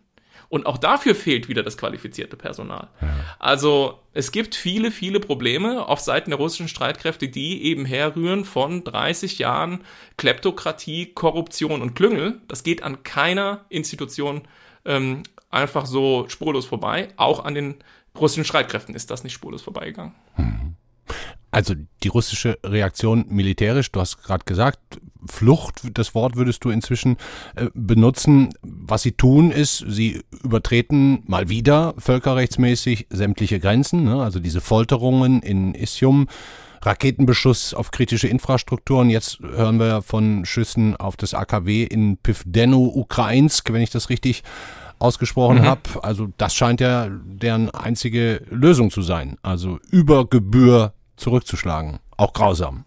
Und 0.53 0.67
auch 0.67 0.77
dafür 0.77 1.15
fehlt 1.15 1.49
wieder 1.49 1.63
das 1.63 1.79
qualifizierte 1.79 2.37
Personal. 2.37 2.91
Ja. 3.01 3.09
Also 3.39 4.01
es 4.13 4.33
gibt 4.33 4.55
viele, 4.55 4.91
viele 4.91 5.19
Probleme 5.19 5.89
auf 5.89 5.99
Seiten 6.01 6.29
der 6.29 6.39
russischen 6.39 6.69
Streitkräfte, 6.69 7.31
die 7.31 7.63
eben 7.63 7.87
herrühren 7.87 8.45
von 8.45 8.85
30 8.85 9.39
Jahren 9.39 9.81
Kleptokratie, 10.19 11.07
Korruption 11.15 11.81
und 11.81 11.95
Klüngel. 11.95 12.43
Das 12.49 12.65
geht 12.65 12.83
an 12.83 13.03
keiner 13.03 13.65
Institution 13.71 14.43
ähm, 14.85 15.23
einfach 15.49 15.87
so 15.87 16.27
spurlos 16.29 16.67
vorbei. 16.67 17.09
Auch 17.17 17.47
an 17.47 17.55
den 17.55 17.77
russischen 18.15 18.45
Streitkräften 18.45 18.95
ist 18.95 19.11
das 19.11 19.25
nicht 19.25 19.33
spurlos 19.33 19.63
vorbeigegangen. 19.63 20.13
Hm. 20.35 20.77
Also 21.53 21.75
die 22.03 22.09
russische 22.09 22.59
Reaktion 22.65 23.27
militärisch, 23.29 23.93
du 23.93 24.01
hast 24.01 24.23
gerade 24.23 24.45
gesagt, 24.45 24.81
Flucht, 25.27 25.83
das 25.95 26.15
Wort 26.15 26.35
würdest 26.35 26.65
du 26.65 26.71
inzwischen 26.71 27.19
äh, 27.55 27.67
benutzen. 27.75 28.55
Was 28.63 29.03
sie 29.03 29.13
tun 29.13 29.53
ist, 29.53 29.85
sie 29.87 30.23
übertreten 30.43 31.23
mal 31.27 31.51
wieder 31.51 31.95
völkerrechtsmäßig 31.99 33.07
sämtliche 33.11 33.61
Grenzen, 33.61 34.05
ne? 34.05 34.23
also 34.23 34.41
diese 34.41 34.61
Folterungen 34.63 35.43
in 35.43 35.75
Isium, 35.75 36.27
Raketenbeschuss 36.81 37.75
auf 37.75 37.91
kritische 37.91 38.29
Infrastrukturen. 38.29 39.11
Jetzt 39.11 39.39
hören 39.41 39.79
wir 39.79 40.03
von 40.03 40.45
Schüssen 40.45 40.97
auf 40.97 41.17
das 41.17 41.35
AKW 41.35 41.85
in 41.85 42.17
Pivdeno, 42.17 42.79
Ukrainsk, 42.79 43.73
wenn 43.73 43.83
ich 43.83 43.91
das 43.91 44.09
richtig 44.09 44.43
ausgesprochen 44.99 45.59
mhm. 45.59 45.67
habe. 45.67 45.83
Also 46.03 46.29
das 46.39 46.55
scheint 46.55 46.81
ja 46.81 47.09
deren 47.11 47.71
einzige 47.71 48.43
Lösung 48.51 48.91
zu 48.91 49.03
sein. 49.03 49.37
Also 49.43 49.79
über 49.91 50.27
Gebühr 50.27 50.95
zurückzuschlagen. 51.23 51.99
Auch 52.17 52.33
grausam. 52.33 52.85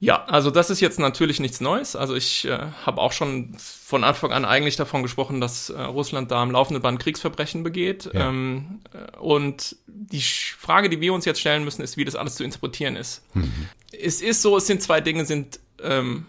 Ja, 0.00 0.24
also 0.26 0.52
das 0.52 0.70
ist 0.70 0.80
jetzt 0.80 1.00
natürlich 1.00 1.40
nichts 1.40 1.60
Neues. 1.60 1.96
Also 1.96 2.14
ich 2.14 2.44
äh, 2.44 2.56
habe 2.86 3.00
auch 3.00 3.10
schon 3.10 3.56
von 3.58 4.04
Anfang 4.04 4.30
an 4.30 4.44
eigentlich 4.44 4.76
davon 4.76 5.02
gesprochen, 5.02 5.40
dass 5.40 5.70
äh, 5.70 5.80
Russland 5.82 6.30
da 6.30 6.40
am 6.40 6.52
laufenden 6.52 6.80
Band 6.80 7.00
Kriegsverbrechen 7.00 7.64
begeht. 7.64 8.08
Ja. 8.14 8.28
Ähm, 8.28 8.78
äh, 8.92 9.18
und 9.18 9.74
die 9.88 10.20
Frage, 10.20 10.88
die 10.88 11.00
wir 11.00 11.12
uns 11.12 11.24
jetzt 11.24 11.40
stellen 11.40 11.64
müssen, 11.64 11.82
ist, 11.82 11.96
wie 11.96 12.04
das 12.04 12.14
alles 12.14 12.36
zu 12.36 12.44
interpretieren 12.44 12.94
ist. 12.94 13.24
Mhm. 13.34 13.68
Es 13.90 14.22
ist 14.22 14.40
so, 14.40 14.56
es 14.56 14.68
sind 14.68 14.82
zwei 14.82 15.00
Dinge, 15.00 15.24
sind 15.24 15.58
ähm, 15.82 16.26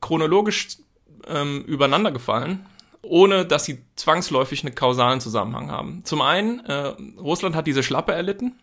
chronologisch 0.00 0.78
ähm, 1.28 1.62
übereinander 1.66 2.12
gefallen. 2.12 2.64
ohne 3.02 3.46
dass 3.46 3.64
sie 3.64 3.82
zwangsläufig 3.96 4.64
einen 4.64 4.74
kausalen 4.74 5.20
Zusammenhang 5.20 5.70
haben. 5.70 6.02
Zum 6.04 6.20
einen, 6.20 6.60
äh, 6.60 6.94
Russland 7.18 7.54
hat 7.56 7.66
diese 7.66 7.82
Schlappe 7.82 8.12
erlitten. 8.12 8.58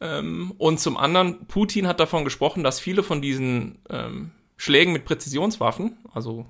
Ähm, 0.00 0.52
und 0.58 0.80
zum 0.80 0.96
anderen, 0.96 1.46
Putin 1.46 1.86
hat 1.86 2.00
davon 2.00 2.24
gesprochen, 2.24 2.64
dass 2.64 2.80
viele 2.80 3.02
von 3.02 3.20
diesen 3.20 3.78
ähm, 3.90 4.32
Schlägen 4.56 4.92
mit 4.92 5.04
Präzisionswaffen, 5.04 5.98
also 6.12 6.46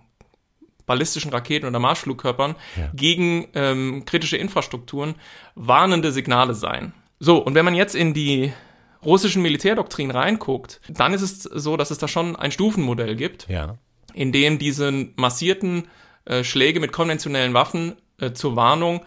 ballistischen 0.87 1.30
Raketen 1.30 1.66
oder 1.66 1.78
Marschflugkörpern, 1.78 2.57
ja. 2.76 2.90
gegen 2.95 3.49
ähm, 3.54 4.04
kritische 4.07 4.37
Infrastrukturen 4.37 5.14
warnende 5.54 6.11
Signale 6.11 6.54
seien. 6.54 6.92
So, 7.19 7.38
und 7.38 7.54
wenn 7.54 7.64
man 7.64 7.75
jetzt 7.75 7.95
in 7.95 8.14
die 8.14 8.52
russischen 9.04 9.42
Militärdoktrin 9.42 10.11
reinguckt, 10.11 10.80
dann 10.88 11.14
ist 11.14 11.23
es 11.23 11.42
so, 11.42 11.76
dass 11.76 11.90
es 11.90 11.99
da 11.99 12.09
schon 12.09 12.37
ein 12.37 12.50
Stufenmodell 12.50 13.14
gibt, 13.16 13.49
ja. 13.49 13.78
in 14.14 14.33
dem 14.33 14.59
diese 14.59 14.90
massierten 15.16 15.88
äh, 16.25 16.45
Schläge 16.45 16.80
mit 16.80 16.92
konventionellen 16.92 17.54
Waffen 17.54 17.97
äh, 18.19 18.33
zur 18.33 18.57
Warnung 18.57 19.02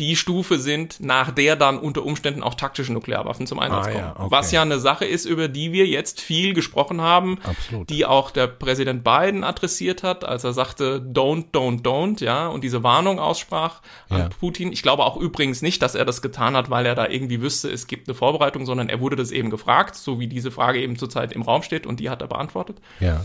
die 0.00 0.16
Stufe 0.16 0.58
sind, 0.58 0.98
nach 0.98 1.30
der 1.30 1.54
dann 1.54 1.78
unter 1.78 2.04
Umständen 2.04 2.42
auch 2.42 2.54
taktische 2.54 2.92
Nuklearwaffen 2.92 3.46
zum 3.46 3.60
Einsatz 3.60 3.86
ah, 3.86 3.90
kommen. 3.90 4.04
Ja, 4.04 4.16
okay. 4.18 4.26
Was 4.30 4.50
ja 4.50 4.62
eine 4.62 4.80
Sache 4.80 5.04
ist, 5.04 5.24
über 5.24 5.46
die 5.46 5.70
wir 5.70 5.86
jetzt 5.86 6.20
viel 6.20 6.52
gesprochen 6.52 7.00
haben, 7.00 7.38
Absolut. 7.44 7.88
die 7.90 8.04
auch 8.04 8.32
der 8.32 8.48
Präsident 8.48 9.04
Biden 9.04 9.44
adressiert 9.44 10.02
hat, 10.02 10.24
als 10.24 10.42
er 10.42 10.52
sagte, 10.52 10.98
don't, 10.98 11.52
don't, 11.52 11.82
don't, 11.82 12.24
ja, 12.24 12.48
und 12.48 12.64
diese 12.64 12.82
Warnung 12.82 13.20
aussprach 13.20 13.82
an 14.08 14.18
ja. 14.18 14.28
Putin. 14.40 14.72
Ich 14.72 14.82
glaube 14.82 15.04
auch 15.04 15.16
übrigens 15.16 15.62
nicht, 15.62 15.80
dass 15.80 15.94
er 15.94 16.04
das 16.04 16.22
getan 16.22 16.56
hat, 16.56 16.70
weil 16.70 16.86
er 16.86 16.96
da 16.96 17.06
irgendwie 17.06 17.40
wüsste, 17.40 17.70
es 17.70 17.86
gibt 17.86 18.08
eine 18.08 18.16
Vorbereitung, 18.16 18.66
sondern 18.66 18.88
er 18.88 18.98
wurde 18.98 19.14
das 19.14 19.30
eben 19.30 19.50
gefragt, 19.50 19.94
so 19.94 20.18
wie 20.18 20.26
diese 20.26 20.50
Frage 20.50 20.82
eben 20.82 20.96
zurzeit 20.96 21.32
im 21.32 21.42
Raum 21.42 21.62
steht 21.62 21.86
und 21.86 22.00
die 22.00 22.10
hat 22.10 22.20
er 22.20 22.28
beantwortet. 22.28 22.78
Ja. 22.98 23.24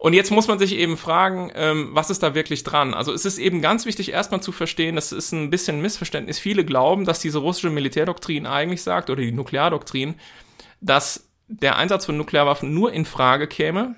Und 0.00 0.14
jetzt 0.14 0.30
muss 0.30 0.48
man 0.48 0.58
sich 0.58 0.76
eben 0.76 0.96
fragen, 0.96 1.52
ähm, 1.54 1.90
was 1.92 2.08
ist 2.08 2.22
da 2.22 2.34
wirklich 2.34 2.64
dran? 2.64 2.94
Also 2.94 3.12
es 3.12 3.26
ist 3.26 3.36
eben 3.36 3.60
ganz 3.60 3.84
wichtig, 3.84 4.12
erstmal 4.12 4.40
zu 4.40 4.50
verstehen, 4.50 4.96
das 4.96 5.12
ist 5.12 5.30
ein 5.32 5.50
bisschen 5.50 5.76
ein 5.76 5.82
Missverständnis. 5.82 6.38
Viele 6.38 6.64
glauben, 6.64 7.04
dass 7.04 7.20
diese 7.20 7.36
russische 7.36 7.68
Militärdoktrin 7.68 8.46
eigentlich 8.46 8.82
sagt, 8.82 9.10
oder 9.10 9.20
die 9.20 9.30
Nukleardoktrin, 9.30 10.14
dass 10.80 11.28
der 11.48 11.76
Einsatz 11.76 12.06
von 12.06 12.16
Nuklearwaffen 12.16 12.72
nur 12.72 12.94
in 12.94 13.04
Frage 13.04 13.46
käme, 13.46 13.94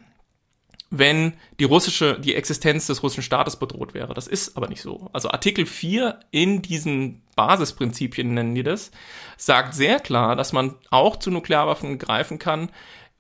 wenn 0.91 1.35
die 1.61 1.65
russische, 1.65 2.19
die 2.19 2.35
Existenz 2.35 2.89
des 2.89 3.05
russischen 3.05 3.23
Staates 3.23 3.55
bedroht 3.55 3.95
wäre. 3.95 4.13
Das 4.13 4.27
ist 4.27 4.57
aber 4.57 4.67
nicht 4.67 4.83
so. 4.83 5.09
Also 5.13 5.31
Artikel 5.31 5.67
4 5.67 6.19
in 6.33 6.63
diesen 6.63 7.23
Basisprinzipien 7.37 8.35
nennen 8.35 8.57
die 8.57 8.65
das, 8.65 8.91
sagt 9.37 9.75
sehr 9.75 10.01
klar, 10.01 10.35
dass 10.35 10.53
man 10.53 10.75
auch 10.91 11.15
zu 11.15 11.31
Nuklearwaffen 11.31 11.99
greifen 11.99 12.41
kann, 12.41 12.71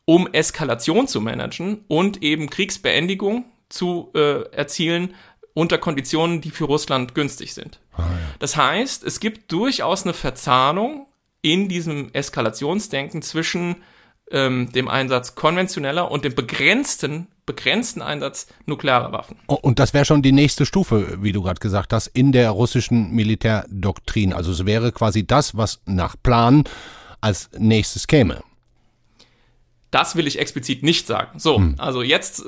um 0.04 0.28
Eskalation 0.32 1.06
zu 1.06 1.21
managen 1.21 1.85
und 1.88 2.23
eben 2.23 2.50
Kriegsbeendigung 2.50 3.44
zu 3.68 4.11
äh, 4.14 4.42
erzielen 4.50 5.14
unter 5.54 5.78
Konditionen, 5.78 6.40
die 6.40 6.50
für 6.50 6.64
Russland 6.64 7.14
günstig 7.14 7.54
sind. 7.54 7.78
Ah, 7.92 8.02
ja. 8.02 8.09
Das 8.38 8.56
heißt, 8.56 9.04
es 9.04 9.21
gibt 9.21 9.52
durchaus 9.52 10.04
eine 10.04 10.14
Verzahnung 10.14 11.06
in 11.42 11.68
diesem 11.68 12.11
Eskalationsdenken 12.12 13.23
zwischen 13.23 13.76
ähm, 14.30 14.73
dem 14.73 14.88
Einsatz 14.88 15.35
konventioneller 15.35 16.11
und 16.11 16.25
dem 16.25 16.35
begrenzten, 16.35 17.26
begrenzten 17.44 18.00
Einsatz 18.00 18.47
nuklearer 18.66 19.12
Waffen. 19.12 19.37
Oh, 19.49 19.59
und 19.61 19.78
das 19.78 19.92
wäre 19.92 20.04
schon 20.04 20.23
die 20.23 20.32
nächste 20.32 20.64
Stufe, 20.64 21.18
wie 21.21 21.32
du 21.32 21.42
gerade 21.42 21.61
gesagt 21.61 21.92
hast, 21.92 22.06
in 22.09 22.32
der 22.32 22.50
russischen 22.50 23.11
Militärdoktrin. 23.11 24.32
Also 24.32 24.52
es 24.52 24.64
wäre 24.64 24.92
quasi 24.92 25.26
das, 25.26 25.56
was 25.56 25.80
nach 25.85 26.16
Plan 26.23 26.64
als 27.21 27.50
nächstes 27.59 28.06
käme. 28.06 28.42
Das 29.92 30.16
will 30.16 30.26
ich 30.26 30.40
explizit 30.40 30.82
nicht 30.82 31.06
sagen. 31.06 31.38
So, 31.38 31.58
hm. 31.58 31.76
also 31.78 32.02
jetzt 32.02 32.40
äh, 32.40 32.44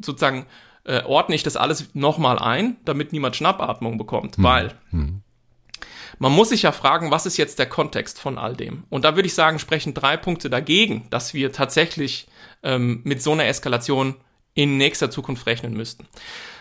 sozusagen 0.00 0.46
äh, 0.84 1.02
ordne 1.02 1.34
ich 1.34 1.42
das 1.42 1.56
alles 1.56 1.90
nochmal 1.92 2.38
ein, 2.38 2.78
damit 2.86 3.12
niemand 3.12 3.36
Schnappatmung 3.36 3.98
bekommt, 3.98 4.38
hm. 4.38 4.44
weil 4.44 4.74
hm. 4.90 5.20
man 6.18 6.32
muss 6.32 6.48
sich 6.48 6.62
ja 6.62 6.72
fragen, 6.72 7.10
was 7.10 7.26
ist 7.26 7.36
jetzt 7.36 7.58
der 7.58 7.66
Kontext 7.66 8.18
von 8.20 8.38
all 8.38 8.56
dem? 8.56 8.84
Und 8.88 9.04
da 9.04 9.16
würde 9.16 9.26
ich 9.26 9.34
sagen, 9.34 9.58
sprechen 9.58 9.92
drei 9.92 10.16
Punkte 10.16 10.48
dagegen, 10.48 11.06
dass 11.10 11.34
wir 11.34 11.52
tatsächlich 11.52 12.28
ähm, 12.62 13.00
mit 13.04 13.22
so 13.22 13.32
einer 13.32 13.46
Eskalation 13.46 14.14
in 14.54 14.76
nächster 14.76 15.10
Zukunft 15.10 15.46
rechnen 15.46 15.74
müssten. 15.74 16.06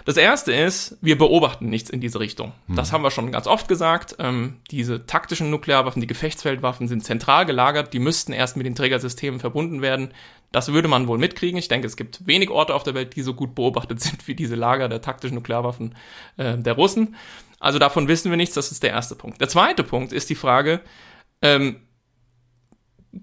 Das 0.06 0.16
erste 0.16 0.54
ist, 0.54 0.98
wir 1.02 1.18
beobachten 1.18 1.68
nichts 1.70 1.90
in 1.90 2.00
diese 2.00 2.22
Richtung. 2.22 2.54
Das 2.70 2.88
hm. 2.88 2.94
haben 2.94 3.02
wir 3.02 3.12
schon 3.12 3.32
ganz 3.32 3.46
oft 3.46 3.68
gesagt. 3.68 4.16
Ähm, 4.20 4.58
diese 4.72 5.06
taktischen 5.06 5.50
Nuklearwaffen, 5.50 6.00
die 6.00 6.08
Gefechtsfeldwaffen 6.08 6.88
sind 6.88 7.04
zentral 7.04 7.46
gelagert. 7.46 7.92
Die 7.92 8.00
müssten 8.00 8.32
erst 8.32 8.56
mit 8.56 8.66
den 8.66 8.76
Trägersystemen 8.76 9.42
verbunden 9.42 9.82
werden. 9.82 10.14
Das 10.54 10.72
würde 10.72 10.88
man 10.88 11.08
wohl 11.08 11.18
mitkriegen. 11.18 11.58
Ich 11.58 11.68
denke, 11.68 11.88
es 11.88 11.98
gibt 11.98 12.26
wenig 12.26 12.50
Orte 12.50 12.74
auf 12.74 12.84
der 12.84 12.94
Welt, 12.94 13.18
die 13.18 13.22
so 13.22 13.34
gut 13.34 13.54
beobachtet 13.54 14.00
sind 14.02 14.28
wie 14.30 14.36
diese 14.36 14.56
Lager 14.56 14.88
der 14.88 15.02
taktischen 15.02 15.36
Nuklearwaffen 15.36 15.96
äh, 16.38 16.58
der 16.58 16.74
Russen. 16.74 17.16
Also 17.60 17.80
davon 17.80 18.08
wissen 18.08 18.32
wir 18.32 18.38
nichts. 18.38 18.56
Das 18.56 18.72
ist 18.72 18.84
der 18.84 18.92
erste 18.92 19.16
Punkt. 19.16 19.42
Der 19.42 19.50
zweite 19.50 19.84
Punkt 19.84 20.14
ist 20.14 20.30
die 20.30 20.36
Frage, 20.36 20.82
ähm, 21.42 21.82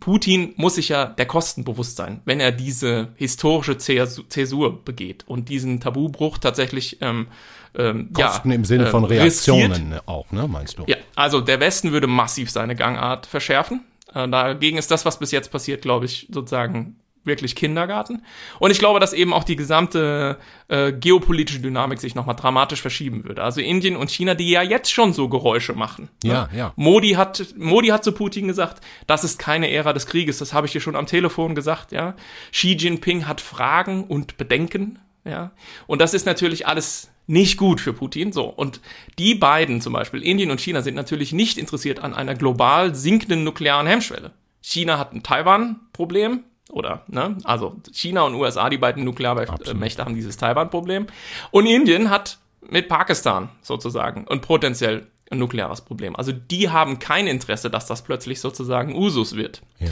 Putin 0.01 0.55
muss 0.57 0.77
sich 0.77 0.89
ja 0.89 1.07
der 1.07 1.27
Kosten 1.27 1.65
bewusst 1.65 1.97
sein, 1.97 2.21
wenn 2.25 2.41
er 2.41 2.53
diese 2.53 3.09
historische 3.17 3.79
Zäsur 3.79 4.85
begeht 4.85 5.25
und 5.27 5.49
diesen 5.49 5.81
Tabubruch 5.81 6.39
tatsächlich 6.39 6.99
ähm, 7.01 7.29
ähm, 7.77 8.13
Kosten 8.13 8.51
ja, 8.51 8.55
im 8.55 8.65
Sinne 8.65 8.87
von 8.87 9.05
äh, 9.05 9.07
Reaktionen 9.09 9.73
riskiert. 9.73 10.03
auch, 10.09 10.31
ne, 10.31 10.47
meinst 10.49 10.79
du? 10.79 10.85
Ja, 10.87 10.97
also 11.15 11.41
der 11.41 11.61
Westen 11.61 11.93
würde 11.93 12.07
massiv 12.07 12.51
seine 12.51 12.77
Gangart 12.77 13.27
verschärfen. 13.27 13.83
Äh, 14.15 14.29
dagegen 14.29 14.79
ist 14.79 14.91
das, 14.91 15.05
was 15.05 15.19
bis 15.19 15.31
jetzt 15.31 15.51
passiert, 15.51 15.83
glaube 15.83 16.07
ich, 16.07 16.29
sozusagen 16.31 16.97
wirklich 17.25 17.55
Kindergarten. 17.55 18.23
Und 18.59 18.71
ich 18.71 18.79
glaube, 18.79 19.01
dass 19.01 19.13
eben 19.13 19.33
auch 19.33 19.45
die 19.45 19.57
gesamte 19.57 20.39
äh, 20.69 20.93
geopolitische 20.93 21.61
Dynamik 21.61 22.01
sich 22.01 22.15
nochmal 22.15 22.37
dramatisch 22.37 22.81
verschieben 22.81 23.25
würde. 23.25 23.43
Also 23.43 23.61
Indien 23.61 23.97
und 23.97 24.11
China, 24.11 24.35
die 24.35 24.51
ja 24.51 24.63
jetzt 24.63 24.93
schon 24.93 25.13
so 25.13 25.29
Geräusche 25.29 25.75
machen. 25.75 26.09
Ja, 26.23 26.49
ne? 26.53 26.59
ja. 26.59 26.73
Modi 26.77 27.13
hat, 27.13 27.55
Modi 27.57 27.89
hat 27.89 28.05
zu 28.05 28.13
Putin 28.13 28.49
gesagt, 28.49 28.85
das 29.07 29.25
ist 29.25 29.39
keine 29.39 29.71
Ära 29.71 29.93
des 29.93 30.07
Krieges, 30.07 30.39
das 30.39 30.53
habe 30.53 30.67
ich 30.67 30.73
dir 30.73 30.81
schon 30.81 30.97
am 30.97 31.07
Telefon 31.07 31.55
gesagt, 31.55 31.93
ja. 31.93 32.15
Xi 32.53 32.73
Jinping 32.73 33.27
hat 33.27 33.41
Fragen 33.41 34.05
und 34.05 34.37
Bedenken, 34.37 34.99
ja. 35.25 35.53
Und 35.87 36.01
das 36.01 36.15
ist 36.15 36.27
natürlich 36.27 36.67
alles 36.67 37.11
nicht 37.27 37.57
gut 37.57 37.81
für 37.81 37.93
Putin. 37.93 38.33
So. 38.33 38.45
Und 38.45 38.81
die 39.19 39.35
beiden 39.35 39.81
zum 39.81 39.93
Beispiel, 39.93 40.23
Indien 40.23 40.51
und 40.51 40.61
China, 40.61 40.83
sind 40.83 40.95
natürlich 40.95 41.33
nicht 41.33 41.59
interessiert 41.59 42.01
an 42.01 42.15
einer 42.15 42.35
global 42.35 42.95
sinkenden 42.95 43.45
nuklearen 43.45 43.87
Hemmschwelle. 43.87 44.33
China 44.61 44.99
hat 44.99 45.13
ein 45.13 45.23
Taiwan-Problem, 45.23 46.45
oder, 46.71 47.05
ne? 47.09 47.37
Also 47.45 47.77
China 47.93 48.23
und 48.23 48.35
USA, 48.35 48.69
die 48.71 48.79
beiden 48.79 49.05
Nuklearmächte, 49.05 50.05
haben 50.05 50.15
dieses 50.15 50.37
Taiwan-Problem. 50.37 51.07
Und 51.51 51.67
Indien 51.67 52.11
hat 52.11 52.39
mit 52.69 52.89
Pakistan 52.89 53.51
sozusagen 53.61 54.27
und 54.27 54.43
potenziell 54.43 55.07
ein 55.31 55.39
nukleares 55.39 55.83
Problem. 55.83 56.17
Also 56.17 56.33
die 56.33 56.71
haben 56.71 56.99
kein 56.99 57.27
Interesse, 57.27 57.71
dass 57.71 57.87
das 57.87 58.03
plötzlich 58.03 58.41
sozusagen 58.41 58.95
Usus 58.95 59.37
wird. 59.37 59.63
Ja. 59.79 59.89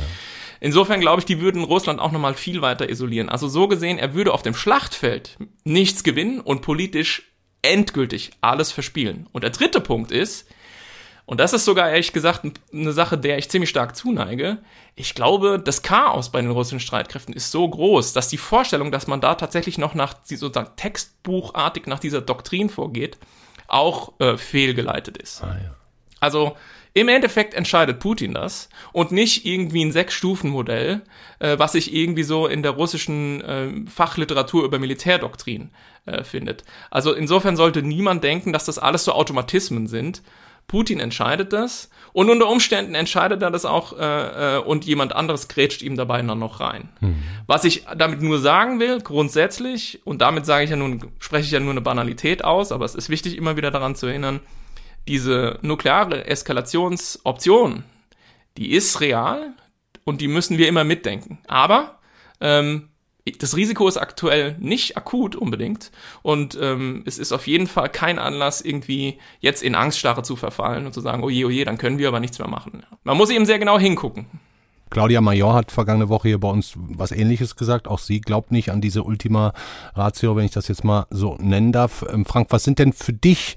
Insofern 0.61 1.01
glaube 1.01 1.21
ich, 1.21 1.25
die 1.25 1.41
würden 1.41 1.65
Russland 1.65 2.01
auch 2.01 2.13
nochmal 2.13 2.35
viel 2.35 2.63
weiter 2.63 2.89
isolieren. 2.89 3.29
Also 3.29 3.49
so 3.49 3.67
gesehen, 3.67 3.99
er 3.99 4.15
würde 4.15 4.33
auf 4.33 4.43
dem 4.43 4.55
Schlachtfeld 4.55 5.37
nichts 5.65 6.05
gewinnen 6.05 6.41
und 6.41 6.63
politisch 6.63 7.33
endgültig 7.63 8.31
alles 8.41 8.73
verspielen. 8.73 9.29
Und 9.33 9.43
der 9.43 9.51
dritte 9.51 9.81
Punkt 9.81 10.13
ist, 10.13 10.49
und 11.25 11.41
das 11.41 11.53
ist 11.53 11.65
sogar 11.65 11.91
ehrlich 11.91 12.13
gesagt 12.13 12.45
eine 12.73 12.93
Sache, 12.93 13.17
der 13.17 13.39
ich 13.39 13.49
ziemlich 13.49 13.71
stark 13.71 13.97
zuneige. 13.97 14.59
Ich 14.97 15.15
glaube, 15.15 15.61
das 15.65 15.83
Chaos 15.83 16.31
bei 16.31 16.41
den 16.41 16.51
russischen 16.51 16.81
Streitkräften 16.81 17.35
ist 17.35 17.51
so 17.51 17.69
groß, 17.69 18.13
dass 18.13 18.29
die 18.29 18.39
Vorstellung, 18.39 18.91
dass 18.91 19.07
man 19.07 19.21
da 19.21 19.35
tatsächlich 19.37 19.79
noch 19.79 19.95
nach 19.95 20.15
sozusagen 20.25 20.77
textbuchartig 20.77 21.87
nach 21.87 22.01
dieser 22.01 22.21
Doktrin 22.21 22.69
vorgeht, 22.69 23.19
auch 23.69 24.13
äh, 24.19 24.37
fehlgeleitet 24.37 25.17
ist. 25.17 25.43
Ah, 25.43 25.57
ja. 25.63 25.75
Also 26.21 26.57
im 26.95 27.09
Endeffekt 27.09 27.55
entscheidet 27.55 28.01
Putin 28.01 28.35
das 28.35 28.69
und 28.93 29.13
nicht 29.13 29.47
irgendwie 29.47 29.85
ein 29.85 29.93
Sechs-Stufen-Modell, 29.93 31.01
äh, 31.39 31.59
was 31.59 31.73
sich 31.73 31.95
irgendwie 31.95 32.23
so 32.23 32.47
in 32.47 32.63
der 32.63 32.73
russischen 32.73 33.41
äh, 33.41 33.91
Fachliteratur 33.91 34.65
über 34.65 34.79
Militärdoktrin 34.79 35.71
äh, 36.05 36.23
findet. 36.23 36.65
Also 36.91 37.15
insofern 37.15 37.57
sollte 37.57 37.83
niemand 37.83 38.23
denken, 38.25 38.53
dass 38.53 38.67
das 38.67 38.79
alles 38.79 39.05
so 39.05 39.13
Automatismen 39.13 39.87
sind, 39.87 40.23
Putin 40.67 41.01
entscheidet 41.01 41.53
das 41.53 41.91
und 42.13 42.31
unter 42.31 42.49
Umständen 42.49 42.95
entscheidet 42.95 43.43
er 43.43 43.51
das 43.51 43.65
auch 43.65 43.99
äh, 43.99 44.57
äh, 44.57 44.59
und 44.59 44.85
jemand 44.85 45.15
anderes 45.15 45.49
grätscht 45.49 45.83
ihm 45.83 45.97
dabei 45.97 46.23
dann 46.23 46.39
noch 46.39 46.61
rein. 46.61 46.89
Mhm. 47.01 47.23
Was 47.47 47.65
ich 47.65 47.85
damit 47.97 48.23
nur 48.23 48.39
sagen 48.39 48.81
will, 48.81 49.01
grundsätzlich, 49.01 50.01
und 50.05 50.23
damit 50.23 50.47
sage 50.47 50.65
ich 50.65 50.71
ja 50.71 50.77
nun, 50.77 51.13
spreche 51.19 51.45
ich 51.45 51.51
ja 51.51 51.61
nur 51.61 51.71
eine 51.73 51.81
Banalität 51.81 52.45
aus, 52.45 52.73
aber 52.73 52.85
es 52.85 52.95
ist 52.95 53.09
wichtig, 53.09 53.37
immer 53.37 53.57
wieder 53.57 53.71
daran 53.71 53.95
zu 53.95 54.07
erinnern, 54.07 54.41
diese 55.09 55.59
nukleare 55.63 56.27
Eskalationsoption, 56.27 57.85
die 58.57 58.73
ist 58.73 59.01
real 59.01 59.55
und 60.05 60.21
die 60.21 60.29
müssen 60.29 60.59
wir 60.59 60.69
immer 60.69 60.85
mitdenken. 60.85 61.39
Aber 61.49 61.99
ähm, 62.41 62.89
das 63.39 63.57
Risiko 63.57 63.87
ist 63.87 63.99
aktuell 63.99 64.57
nicht 64.59 64.97
akut 64.97 65.37
unbedingt 65.37 65.93
und 66.23 66.59
ähm, 66.61 67.03
es 67.07 67.19
ist 67.19 67.33
auf 67.33 67.47
jeden 67.47 67.69
Fall 67.69 67.89
kein 67.89 68.19
Anlass, 68.19 68.61
irgendwie 68.61 69.19
jetzt 69.41 69.63
in 69.63 69.75
Angststarre 69.75 70.23
zu 70.23 70.35
verfallen 70.35 70.87
und 70.87 70.93
zu 70.93 71.01
sagen, 71.01 71.23
oh 71.23 71.31
je, 71.31 71.45
oh 71.45 71.51
je, 71.51 71.65
dann 71.65 71.79
können 71.79 71.99
wir 71.99 72.09
aber 72.09 72.21
nichts 72.21 72.39
mehr 72.39 72.49
machen. 72.49 72.83
Man 73.05 73.17
muss 73.17 73.31
eben 73.31 73.47
sehr 73.47 73.59
genau 73.59 73.79
hingucken. 73.79 74.27
Claudia 74.91 75.23
Major 75.23 75.55
hat 75.55 75.73
vergangene 75.73 76.11
Woche 76.11 76.29
hier 76.29 76.41
bei 76.41 76.51
uns 76.51 76.75
was 76.77 77.13
Ähnliches 77.13 77.57
gesagt. 77.57 77.89
Auch 77.89 77.99
sie 77.99 78.21
glaubt 78.21 78.53
nicht 78.53 78.71
an 78.71 78.83
diese 78.83 79.05
Ultima 79.05 79.55
Ratio, 79.95 80.37
wenn 80.37 80.45
ich 80.45 80.51
das 80.51 80.69
jetzt 80.69 80.85
mal 80.85 81.07
so 81.09 81.37
nennen 81.41 81.73
darf. 81.73 82.05
Ähm, 82.13 82.27
Frank, 82.27 82.49
was 82.51 82.65
sind 82.65 82.79
denn 82.79 82.93
für 82.93 83.15
dich 83.15 83.57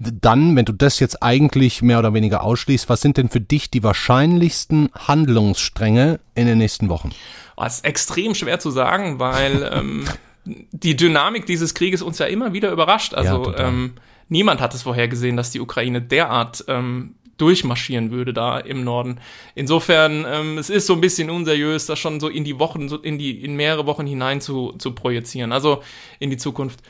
dann, 0.00 0.56
wenn 0.56 0.64
du 0.64 0.72
das 0.72 0.98
jetzt 0.98 1.22
eigentlich 1.22 1.82
mehr 1.82 1.98
oder 1.98 2.14
weniger 2.14 2.42
ausschließt, 2.42 2.88
was 2.88 3.02
sind 3.02 3.18
denn 3.18 3.28
für 3.28 3.40
dich 3.40 3.70
die 3.70 3.82
wahrscheinlichsten 3.82 4.88
Handlungsstränge 4.94 6.20
in 6.34 6.46
den 6.46 6.58
nächsten 6.58 6.88
Wochen? 6.88 7.10
Das 7.56 7.76
ist 7.76 7.84
extrem 7.84 8.34
schwer 8.34 8.58
zu 8.58 8.70
sagen, 8.70 9.20
weil 9.20 9.70
ähm, 9.74 10.04
die 10.44 10.96
Dynamik 10.96 11.44
dieses 11.44 11.74
Krieges 11.74 12.00
uns 12.00 12.18
ja 12.18 12.26
immer 12.26 12.54
wieder 12.54 12.72
überrascht. 12.72 13.12
Also 13.12 13.52
ja, 13.52 13.68
ähm, 13.68 13.92
niemand 14.28 14.60
hat 14.60 14.74
es 14.74 14.82
vorhergesehen, 14.82 15.36
dass 15.36 15.50
die 15.50 15.60
Ukraine 15.60 16.00
derart 16.00 16.64
ähm, 16.68 17.16
durchmarschieren 17.36 18.10
würde 18.10 18.32
da 18.32 18.58
im 18.58 18.84
Norden. 18.84 19.20
Insofern, 19.54 20.24
ähm, 20.26 20.58
es 20.58 20.70
ist 20.70 20.86
so 20.86 20.94
ein 20.94 21.00
bisschen 21.00 21.28
unseriös, 21.28 21.86
das 21.86 21.98
schon 21.98 22.20
so 22.20 22.28
in 22.28 22.44
die 22.44 22.58
Wochen, 22.58 22.88
so 22.88 22.96
in 22.96 23.18
die, 23.18 23.42
in 23.42 23.54
mehrere 23.54 23.86
Wochen 23.86 24.06
hinein 24.06 24.40
zu, 24.40 24.74
zu 24.78 24.92
projizieren, 24.92 25.52
also 25.52 25.82
in 26.18 26.30
die 26.30 26.36
Zukunft. 26.36 26.80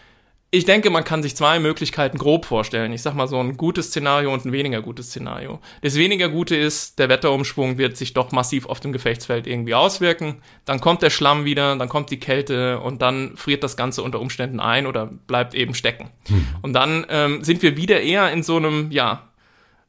Ich 0.52 0.64
denke, 0.64 0.90
man 0.90 1.04
kann 1.04 1.22
sich 1.22 1.36
zwei 1.36 1.60
Möglichkeiten 1.60 2.18
grob 2.18 2.44
vorstellen. 2.44 2.92
Ich 2.92 3.02
sag 3.02 3.14
mal 3.14 3.28
so 3.28 3.38
ein 3.38 3.56
gutes 3.56 3.86
Szenario 3.86 4.32
und 4.32 4.44
ein 4.44 4.50
weniger 4.50 4.82
gutes 4.82 5.10
Szenario. 5.10 5.60
Das 5.82 5.94
weniger 5.94 6.28
gute 6.28 6.56
ist, 6.56 6.98
der 6.98 7.08
Wetterumschwung 7.08 7.78
wird 7.78 7.96
sich 7.96 8.14
doch 8.14 8.32
massiv 8.32 8.66
auf 8.66 8.80
dem 8.80 8.92
Gefechtsfeld 8.92 9.46
irgendwie 9.46 9.74
auswirken. 9.74 10.42
Dann 10.64 10.80
kommt 10.80 11.02
der 11.02 11.10
Schlamm 11.10 11.44
wieder, 11.44 11.76
dann 11.76 11.88
kommt 11.88 12.10
die 12.10 12.18
Kälte 12.18 12.80
und 12.80 13.00
dann 13.00 13.36
friert 13.36 13.62
das 13.62 13.76
Ganze 13.76 14.02
unter 14.02 14.18
Umständen 14.18 14.58
ein 14.58 14.88
oder 14.88 15.06
bleibt 15.06 15.54
eben 15.54 15.72
stecken. 15.72 16.10
Hm. 16.26 16.46
Und 16.62 16.72
dann 16.72 17.06
ähm, 17.10 17.44
sind 17.44 17.62
wir 17.62 17.76
wieder 17.76 18.00
eher 18.00 18.32
in 18.32 18.42
so 18.42 18.56
einem, 18.56 18.90
ja, 18.90 19.28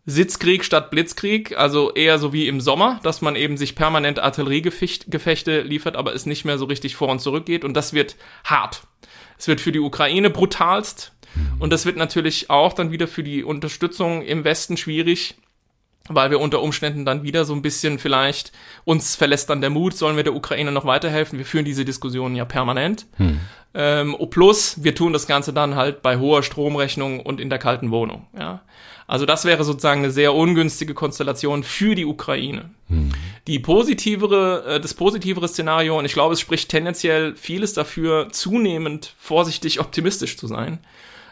Sitzkrieg 0.05 0.65
statt 0.65 0.89
Blitzkrieg, 0.89 1.55
also 1.57 1.93
eher 1.93 2.17
so 2.17 2.33
wie 2.33 2.47
im 2.47 2.59
Sommer, 2.59 2.99
dass 3.03 3.21
man 3.21 3.35
eben 3.35 3.55
sich 3.55 3.75
permanent 3.75 4.19
Artilleriegefechte 4.19 5.61
liefert, 5.61 5.95
aber 5.95 6.15
es 6.15 6.25
nicht 6.25 6.43
mehr 6.43 6.57
so 6.57 6.65
richtig 6.65 6.95
vor 6.95 7.09
und 7.09 7.19
zurück 7.19 7.45
geht 7.45 7.63
und 7.63 7.75
das 7.75 7.93
wird 7.93 8.15
hart. 8.43 8.81
Es 9.41 9.47
wird 9.47 9.59
für 9.59 9.71
die 9.71 9.79
Ukraine 9.79 10.29
brutalst. 10.29 11.13
Und 11.57 11.73
das 11.73 11.87
wird 11.87 11.97
natürlich 11.97 12.51
auch 12.51 12.73
dann 12.73 12.91
wieder 12.91 13.07
für 13.07 13.23
die 13.23 13.43
Unterstützung 13.43 14.21
im 14.21 14.43
Westen 14.43 14.77
schwierig, 14.77 15.33
weil 16.09 16.31
wir 16.31 16.39
unter 16.39 16.61
Umständen 16.61 17.05
dann 17.05 17.23
wieder 17.23 17.45
so 17.45 17.53
ein 17.53 17.61
bisschen 17.61 17.99
vielleicht 17.99 18.51
uns 18.83 19.15
verlässt 19.15 19.49
dann 19.49 19.61
der 19.61 19.69
Mut, 19.69 19.95
sollen 19.95 20.15
wir 20.15 20.23
der 20.23 20.35
Ukraine 20.35 20.71
noch 20.71 20.85
weiterhelfen? 20.85 21.37
Wir 21.37 21.45
führen 21.45 21.65
diese 21.65 21.85
Diskussionen 21.85 22.35
ja 22.35 22.45
permanent. 22.45 23.05
Hm. 23.17 23.39
Ähm, 23.73 24.17
plus, 24.29 24.83
wir 24.83 24.95
tun 24.95 25.13
das 25.13 25.27
Ganze 25.27 25.53
dann 25.53 25.75
halt 25.75 26.01
bei 26.01 26.17
hoher 26.17 26.43
Stromrechnung 26.43 27.21
und 27.21 27.39
in 27.39 27.49
der 27.49 27.59
kalten 27.59 27.91
Wohnung. 27.91 28.27
Ja. 28.37 28.61
Also 29.07 29.25
das 29.25 29.45
wäre 29.45 29.63
sozusagen 29.63 30.03
eine 30.03 30.11
sehr 30.11 30.33
ungünstige 30.33 30.93
Konstellation 30.93 31.63
für 31.63 31.95
die 31.95 32.05
Ukraine. 32.05 32.69
Hm. 32.87 33.11
Die 33.47 33.59
positivere, 33.59 34.63
äh, 34.65 34.79
das 34.79 34.93
positivere 34.93 35.47
Szenario, 35.47 35.97
und 35.97 36.05
ich 36.05 36.13
glaube, 36.13 36.33
es 36.33 36.39
spricht 36.39 36.69
tendenziell 36.69 37.35
vieles 37.35 37.73
dafür, 37.73 38.29
zunehmend 38.31 39.13
vorsichtig 39.17 39.79
optimistisch 39.79 40.37
zu 40.37 40.47
sein, 40.47 40.79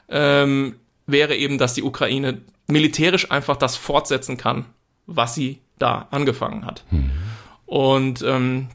ähm, 0.09 0.75
wäre 1.07 1.35
eben, 1.35 1.57
dass 1.57 1.73
die 1.73 1.83
Ukraine 1.83 2.41
militärisch 2.69 3.31
einfach 3.31 3.57
das 3.57 3.75
fortsetzen 3.75 4.38
kann, 4.38 4.65
was 5.05 5.35
sie 5.35 5.59
da 5.77 6.07
angefangen 6.11 6.65
hat. 6.65 6.83
Hm. 6.89 7.11
Und 7.65 8.21
ähm, 8.21 8.69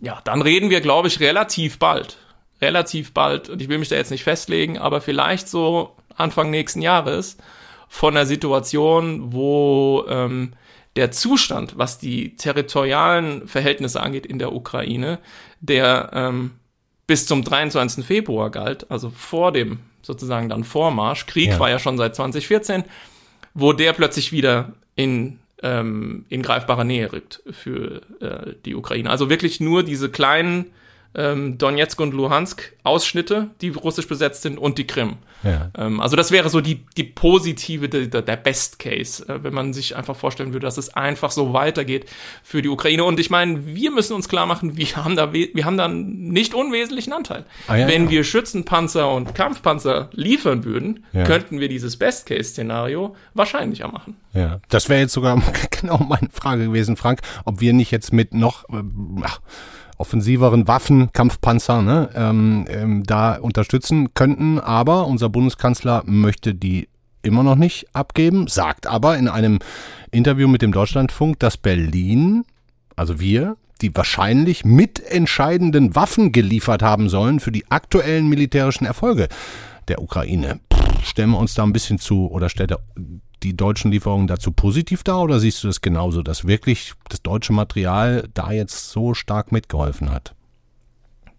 ja, 0.00 0.20
dann 0.24 0.42
reden 0.42 0.70
wir, 0.70 0.80
glaube 0.80 1.08
ich, 1.08 1.20
relativ 1.20 1.78
bald. 1.78 2.18
Relativ 2.60 3.12
bald, 3.12 3.48
und 3.48 3.62
ich 3.62 3.68
will 3.68 3.78
mich 3.78 3.88
da 3.88 3.96
jetzt 3.96 4.10
nicht 4.10 4.24
festlegen, 4.24 4.78
aber 4.78 5.00
vielleicht 5.00 5.48
so 5.48 5.96
Anfang 6.14 6.50
nächsten 6.50 6.82
Jahres 6.82 7.38
von 7.88 8.16
einer 8.16 8.26
Situation, 8.26 9.32
wo 9.32 10.04
ähm, 10.08 10.52
der 10.96 11.10
Zustand, 11.10 11.78
was 11.78 11.98
die 11.98 12.36
territorialen 12.36 13.46
Verhältnisse 13.48 14.00
angeht 14.00 14.26
in 14.26 14.38
der 14.38 14.52
Ukraine, 14.52 15.18
der 15.60 16.10
ähm, 16.12 16.52
bis 17.06 17.26
zum 17.26 17.42
23. 17.42 18.04
Februar 18.04 18.50
galt, 18.50 18.90
also 18.90 19.10
vor 19.10 19.52
dem 19.52 19.80
sozusagen 20.02 20.48
dann 20.48 20.64
Vormarsch, 20.64 21.26
Krieg 21.26 21.50
ja. 21.50 21.58
war 21.58 21.70
ja 21.70 21.78
schon 21.78 21.98
seit 21.98 22.14
2014, 22.14 22.84
wo 23.54 23.72
der 23.72 23.92
plötzlich 23.92 24.32
wieder 24.32 24.72
in, 24.96 25.38
ähm, 25.62 26.24
in 26.28 26.42
greifbarer 26.42 26.84
Nähe 26.84 27.12
rückt 27.12 27.42
für 27.50 28.02
äh, 28.20 28.54
die 28.64 28.74
Ukraine. 28.74 29.10
Also 29.10 29.30
wirklich 29.30 29.60
nur 29.60 29.82
diese 29.82 30.10
kleinen 30.10 30.66
ähm, 31.14 31.58
Donetsk 31.58 32.00
und 32.00 32.14
Luhansk 32.14 32.72
Ausschnitte, 32.82 33.50
die 33.60 33.70
russisch 33.70 34.08
besetzt 34.08 34.42
sind, 34.42 34.58
und 34.58 34.78
die 34.78 34.86
Krim. 34.86 35.16
Ja. 35.42 35.70
Ähm, 35.76 36.00
also 36.00 36.16
das 36.16 36.30
wäre 36.30 36.48
so 36.48 36.60
die, 36.60 36.84
die 36.96 37.04
positive, 37.04 37.88
der, 37.88 38.22
der 38.22 38.36
Best 38.36 38.78
Case, 38.78 39.26
äh, 39.28 39.42
wenn 39.42 39.54
man 39.54 39.72
sich 39.72 39.96
einfach 39.96 40.16
vorstellen 40.16 40.52
würde, 40.52 40.66
dass 40.66 40.78
es 40.78 40.94
einfach 40.94 41.30
so 41.30 41.52
weitergeht 41.52 42.06
für 42.42 42.62
die 42.62 42.68
Ukraine. 42.68 43.04
Und 43.04 43.18
ich 43.20 43.30
meine, 43.30 43.66
wir 43.66 43.90
müssen 43.90 44.14
uns 44.14 44.28
klar 44.28 44.46
machen, 44.46 44.76
wir 44.76 44.96
haben 44.96 45.16
da, 45.16 45.32
wir 45.32 45.64
haben 45.64 45.76
da 45.76 45.86
einen 45.86 46.28
nicht 46.28 46.54
unwesentlichen 46.54 47.12
Anteil. 47.12 47.44
Ah, 47.68 47.76
ja, 47.76 47.88
wenn 47.88 48.04
ja. 48.04 48.10
wir 48.10 48.24
Schützenpanzer 48.24 49.10
und 49.10 49.34
Kampfpanzer 49.34 50.10
liefern 50.12 50.64
würden, 50.64 51.04
könnten 51.12 51.60
wir 51.60 51.68
dieses 51.68 51.96
Best 51.96 52.26
Case 52.26 52.50
Szenario 52.50 53.16
wahrscheinlicher 53.34 53.88
machen. 53.88 54.16
Ja, 54.32 54.60
das 54.68 54.88
wäre 54.88 55.00
jetzt 55.00 55.12
sogar 55.12 55.42
genau 55.80 55.98
meine 55.98 56.28
Frage 56.32 56.66
gewesen, 56.66 56.96
Frank, 56.96 57.20
ob 57.44 57.60
wir 57.60 57.72
nicht 57.72 57.90
jetzt 57.90 58.12
mit 58.12 58.34
noch, 58.34 58.68
äh, 58.68 58.82
offensiveren 60.00 60.66
Waffen, 60.66 61.12
Kampfpanzer, 61.12 61.82
ne, 61.82 62.10
ähm, 62.14 62.64
ähm, 62.68 63.02
da 63.04 63.34
unterstützen 63.36 64.14
könnten. 64.14 64.58
Aber 64.58 65.06
unser 65.06 65.28
Bundeskanzler 65.28 66.02
möchte 66.06 66.54
die 66.54 66.88
immer 67.22 67.42
noch 67.42 67.56
nicht 67.56 67.86
abgeben, 67.92 68.46
sagt 68.46 68.86
aber 68.86 69.18
in 69.18 69.28
einem 69.28 69.58
Interview 70.10 70.48
mit 70.48 70.62
dem 70.62 70.72
Deutschlandfunk, 70.72 71.38
dass 71.38 71.56
Berlin, 71.56 72.44
also 72.96 73.20
wir, 73.20 73.56
die 73.82 73.94
wahrscheinlich 73.94 74.64
mitentscheidenden 74.64 75.94
Waffen 75.94 76.32
geliefert 76.32 76.82
haben 76.82 77.08
sollen 77.08 77.40
für 77.40 77.52
die 77.52 77.70
aktuellen 77.70 78.28
militärischen 78.28 78.86
Erfolge 78.86 79.28
der 79.88 80.02
Ukraine. 80.02 80.60
Pff, 80.72 81.06
stellen 81.06 81.30
wir 81.30 81.38
uns 81.38 81.54
da 81.54 81.62
ein 81.62 81.72
bisschen 81.72 81.98
zu 81.98 82.30
oder 82.30 82.48
stellt 82.48 82.72
er 82.72 82.80
die 83.42 83.56
deutschen 83.56 83.90
Lieferungen 83.90 84.26
dazu 84.26 84.52
positiv 84.52 85.02
dar 85.02 85.22
oder 85.22 85.40
siehst 85.40 85.62
du 85.62 85.68
das 85.68 85.80
genauso, 85.80 86.22
dass 86.22 86.46
wirklich 86.46 86.92
das 87.08 87.22
deutsche 87.22 87.52
Material 87.52 88.28
da 88.34 88.52
jetzt 88.52 88.90
so 88.90 89.14
stark 89.14 89.52
mitgeholfen 89.52 90.10
hat? 90.10 90.34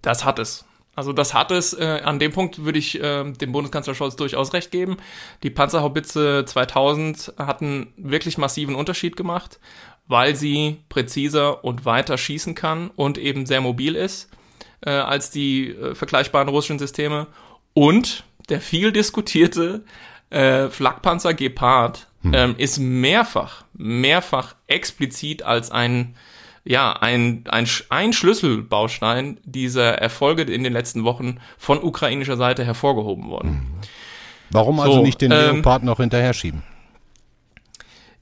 Das 0.02 0.26
hat 0.26 0.40
es. 0.40 0.66
Also 0.96 1.14
das 1.14 1.34
hat 1.34 1.52
es. 1.52 1.74
Äh, 1.74 2.02
an 2.04 2.20
dem 2.20 2.32
Punkt 2.32 2.66
würde 2.66 2.80
ich 2.80 3.02
äh, 3.02 3.32
dem 3.32 3.52
Bundeskanzler 3.52 3.96
Scholz 3.96 4.16
durchaus 4.16 4.54
recht 4.54 4.72
geben. 4.72 4.98
Die 5.44 5.50
Panzerhaubitze 5.50 6.44
2000 6.46 7.34
hatten 7.38 7.94
wirklich 7.98 8.38
massiven 8.38 8.76
Unterschied 8.76 9.16
gemacht, 9.16 9.60
weil 10.08 10.36
sie 10.36 10.82
präziser 10.90 11.64
und 11.64 11.86
weiter 11.86 12.18
schießen 12.18 12.56
kann 12.56 12.90
und 12.90 13.18
eben 13.18 13.46
sehr 13.46 13.62
mobil 13.62 13.96
ist 13.96 14.30
äh, 14.86 14.92
als 14.92 15.32
die 15.32 15.70
äh, 15.70 15.96
vergleichbaren 15.96 16.50
russischen 16.50 16.80
Systeme. 16.80 17.28
Und 17.74 18.26
der 18.50 18.60
viel 18.60 18.92
diskutierte 18.92 19.84
äh, 20.32 20.70
Flakpanzer 20.70 21.34
Gepard 21.34 22.08
hm. 22.24 22.34
ähm, 22.34 22.56
ist 22.58 22.80
mehrfach, 22.80 23.64
mehrfach 23.74 24.56
explizit 24.68 25.44
als 25.44 25.72
ein 25.72 26.16
ja, 26.64 26.94
ein, 26.94 27.44
ein, 27.50 27.68
ein 27.90 28.14
Schlüsselbaustein 28.14 29.40
dieser 29.44 29.96
Erfolge 29.98 30.44
in 30.44 30.64
den 30.64 30.74
letzten 30.74 31.04
Wochen 31.04 31.40
von 31.58 31.82
ukrainischer 31.82 32.38
Seite 32.38 32.64
hervorgehoben 32.64 33.30
worden. 33.30 33.50
Hm. 33.50 33.66
Warum 34.52 34.80
also 34.80 34.94
so, 34.96 35.02
nicht 35.02 35.22
den 35.22 35.32
ähm, 35.32 35.56
Leopard 35.56 35.84
noch 35.84 35.98
hinterher 35.98 36.34
schieben? 36.34 36.62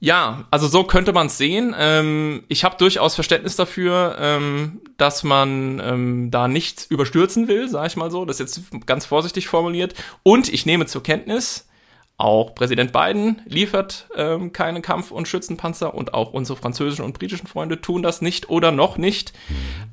Ja, 0.02 0.46
also 0.50 0.68
so 0.68 0.86
könnte 0.86 1.12
man 1.12 1.28
es 1.28 1.38
sehen. 1.38 1.76
Ähm, 1.78 2.44
ich 2.48 2.64
habe 2.64 2.78
durchaus 2.78 3.16
Verständnis 3.16 3.58
dafür, 3.58 4.16
ähm, 4.18 4.80
dass 4.98 5.24
man 5.24 5.82
ähm, 5.84 6.32
da 6.32 6.48
nichts 6.48 6.86
überstürzen 6.86 7.50
will, 7.50 7.68
sage 7.68 7.88
ich 7.88 7.98
mal 7.98 8.10
so. 8.10 8.24
Das 8.24 8.40
ist 8.40 8.58
jetzt 8.58 8.86
ganz 8.88 9.06
vorsichtig 9.06 9.50
formuliert. 9.50 9.96
Und 10.24 10.48
ich 10.48 10.66
nehme 10.66 10.86
zur 10.86 11.04
Kenntnis, 11.04 11.68
auch 12.20 12.54
Präsident 12.54 12.92
Biden 12.92 13.42
liefert 13.46 14.10
ähm, 14.14 14.52
keine 14.52 14.82
Kampf- 14.82 15.12
und 15.12 15.30
Schützenpanzer 15.30 15.94
und 15.94 16.14
auch 16.14 16.34
unsere 16.34 16.58
französischen 16.60 17.06
und 17.06 17.18
britischen 17.18 17.48
Freunde 17.48 17.80
tun 17.80 18.04
das 18.04 18.22
nicht 18.22 18.50
oder 18.50 18.74
noch 18.74 18.98
nicht. 18.98 19.32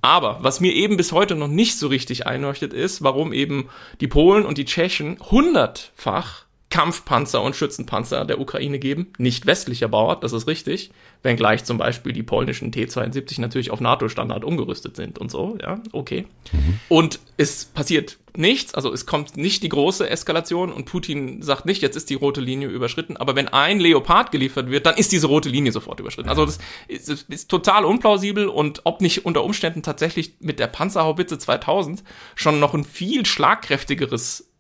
Aber 0.03 0.39
was 0.41 0.59
mir 0.59 0.73
eben 0.73 0.97
bis 0.97 1.13
heute 1.13 1.37
noch 1.37 1.47
nicht 1.47 1.79
so 1.79 1.87
richtig 1.87 2.27
einleuchtet 2.27 2.73
ist, 2.73 3.05
warum 3.05 3.33
eben 3.33 3.69
die 4.01 4.09
Polen 4.09 4.45
und 4.45 4.59
die 4.59 4.65
Tschechen 4.65 5.19
hundertfach 5.31 6.46
Kampfpanzer 6.77 7.41
und 7.41 7.57
Schützenpanzer 7.57 8.27
der 8.27 8.39
Ukraine 8.39 8.79
geben, 8.79 9.07
nicht 9.17 9.47
westlicher 9.47 9.89
Bauart, 9.89 10.23
das 10.23 10.35
ist 10.35 10.47
richtig, 10.47 10.91
wenngleich 11.23 11.65
zum 11.65 11.79
Beispiel 11.79 12.13
die 12.13 12.23
polnischen 12.23 12.71
T-72 12.71 13.41
natürlich 13.41 13.71
auf 13.71 13.81
NATO-Standard 13.81 14.45
umgerüstet 14.45 14.95
sind 14.95 15.19
und 15.19 15.31
so, 15.31 15.57
ja, 15.63 15.81
okay. 15.93 16.27
Und 16.91 17.19
es 17.39 17.65
passiert 17.65 18.19
nichts, 18.37 18.75
also 18.75 18.93
es 18.93 19.07
kommt 19.07 19.39
nicht 19.39 19.63
die 19.63 19.71
große 19.71 20.11
Eskalation 20.11 20.71
und 20.71 20.85
Putin 20.85 21.41
sagt 21.41 21.65
nicht, 21.65 21.81
jetzt 21.81 21.97
ist 21.97 22.11
die 22.11 22.15
rote 22.15 22.43
Linie 22.43 22.69
überschritten, 22.69 23.17
aber 23.17 23.35
wenn 23.37 23.49
ein 23.49 23.81
Leopard 23.81 24.31
geliefert 24.31 24.69
wird, 24.69 24.85
dann 24.85 24.97
ist 24.97 25.13
diese 25.13 25.29
rote 25.29 25.49
Linie 25.49 25.73
sofort 25.73 25.99
überschritten. 25.99 26.29
Also 26.29 26.45
das 26.45 26.59
ist, 26.89 27.09
das 27.09 27.23
ist 27.23 27.51
total 27.51 27.87
unplausibel 27.87 28.49
und 28.49 28.83
ob 28.85 29.01
nicht 29.01 29.25
unter 29.25 29.45
Umständen 29.45 29.83
tatsächlich 29.83 30.35
mit 30.41 30.59
der 30.59 30.67
Panzerhaubitze 30.67 31.39
2000 31.39 32.05
schon 32.35 32.61
noch 32.61 32.75
ein 32.75 32.85
viel 32.85 33.25
schlagkräftigeres 33.25 34.53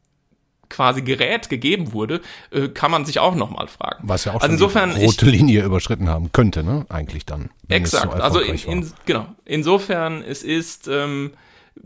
quasi 0.69 1.03
Gerät 1.03 1.49
gegeben 1.49 1.93
wurde, 1.93 2.21
äh, 2.51 2.69
kann 2.69 2.91
man 2.91 3.05
sich 3.05 3.19
auch 3.19 3.35
nochmal 3.35 3.69
fragen. 3.69 4.07
Was 4.07 4.25
ja 4.25 4.35
auch 4.35 4.41
also 4.41 4.53
insofern 4.53 4.95
die 4.95 5.05
rote 5.05 5.27
Linie 5.27 5.65
überschritten 5.65 6.09
haben 6.09 6.33
könnte, 6.33 6.63
ne? 6.63 6.87
Eigentlich 6.89 7.27
dann. 7.27 7.51
Exakt. 7.69 8.13
So 8.13 8.23
also 8.23 8.41
in, 8.41 8.57
in, 8.57 8.93
genau. 9.05 9.27
Insofern 9.45 10.23
es 10.23 10.43
ist 10.43 10.89
ähm, 10.89 11.33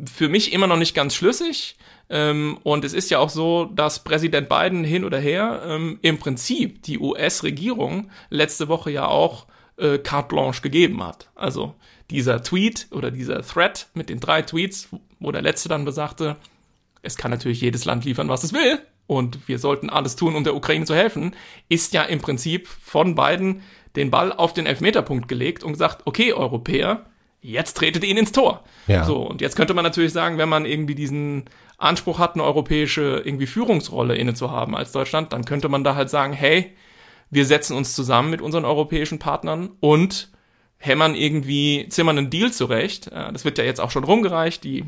für 0.05 0.29
mich 0.29 0.53
immer 0.53 0.67
noch 0.67 0.77
nicht 0.77 0.95
ganz 0.95 1.15
schlüssig. 1.15 1.77
Ähm, 2.09 2.59
und 2.65 2.85
es 2.85 2.93
ist 2.93 3.11
ja 3.11 3.21
auch 3.21 3.31
so, 3.31 3.67
dass 3.67 4.03
Präsident 4.03 4.49
Biden 4.49 4.83
hin 4.83 5.05
oder 5.05 5.19
her 5.19 5.63
ähm, 5.65 5.99
im 6.03 6.19
Prinzip 6.19 6.83
die 6.83 6.99
US-Regierung 6.99 8.11
letzte 8.31 8.67
Woche 8.67 8.91
ja 8.91 9.07
auch 9.07 9.47
äh, 9.77 9.99
carte 9.99 10.29
blanche 10.35 10.61
gegeben 10.61 11.03
hat. 11.05 11.31
Also 11.37 11.75
dieser 12.11 12.43
Tweet 12.43 12.89
oder 12.91 13.13
dieser 13.13 13.43
Thread 13.43 13.87
mit 13.95 14.09
den 14.09 14.19
drei 14.19 14.43
Tweets, 14.43 14.89
wo 15.21 15.31
der 15.31 15.43
letzte 15.43 15.69
dann 15.69 15.85
besagte, 15.85 16.37
es 17.03 17.17
kann 17.17 17.31
natürlich 17.31 17.61
jedes 17.61 17.85
Land 17.85 18.05
liefern, 18.05 18.29
was 18.29 18.45
es 18.45 18.53
will, 18.53 18.79
und 19.07 19.49
wir 19.49 19.59
sollten 19.59 19.91
alles 19.91 20.15
tun, 20.15 20.37
um 20.37 20.45
der 20.45 20.55
Ukraine 20.55 20.85
zu 20.85 20.95
helfen, 20.95 21.35
ist 21.69 21.93
ja 21.95 22.05
im 22.05 22.21
Prinzip 22.21 22.69
von 22.69 23.17
beiden 23.17 23.63
den 23.97 24.11
Ball 24.11 24.33
auf 24.33 24.53
den 24.53 24.67
Elfmeterpunkt 24.67 25.27
gelegt 25.27 25.65
und 25.65 25.73
gesagt, 25.73 26.03
okay, 26.05 26.33
Europäer, 26.33 27.07
jetzt 27.41 27.77
tretet 27.77 28.05
ihn 28.05 28.17
ins 28.17 28.31
Tor. 28.31 28.63
Ja. 28.87 29.05
So, 29.05 29.17
und 29.17 29.41
jetzt 29.41 29.57
könnte 29.57 29.75
man 29.75 29.83
natürlich 29.83 30.13
sagen, 30.13 30.39
wenn 30.39 30.49
man 30.49 30.65
irgendwie 30.65 30.95
diesen 30.95 31.47
Anspruch 31.77 32.21
hat, 32.21 32.35
eine 32.35 32.45
europäische 32.45 33.23
irgendwie 33.25 33.49
Führungsrolle 33.49 34.15
inne 34.15 34.35
zu 34.35 34.53
haben 34.53 34.77
als 34.77 34.93
Deutschland, 34.93 35.33
dann 35.33 35.45
könnte 35.45 35.69
man 35.69 35.83
da 35.83 35.97
halt 35.97 36.09
sagen, 36.09 36.33
hey, 36.33 36.77
wir 37.31 37.47
setzen 37.47 37.77
uns 37.77 37.97
zusammen 37.97 38.31
mit 38.31 38.41
unseren 38.41 38.65
europäischen 38.65 39.19
Partnern 39.19 39.71
und 39.81 40.31
hämmern 40.77 41.15
irgendwie, 41.17 41.87
zimmern 41.89 42.19
einen 42.19 42.31
Deal 42.31 42.53
zurecht. 42.53 43.11
Das 43.11 43.45
wird 43.45 43.59
ja 43.59 43.65
jetzt 43.65 43.81
auch 43.81 43.91
schon 43.91 44.05
rumgereicht. 44.05 44.63
Die 44.63 44.85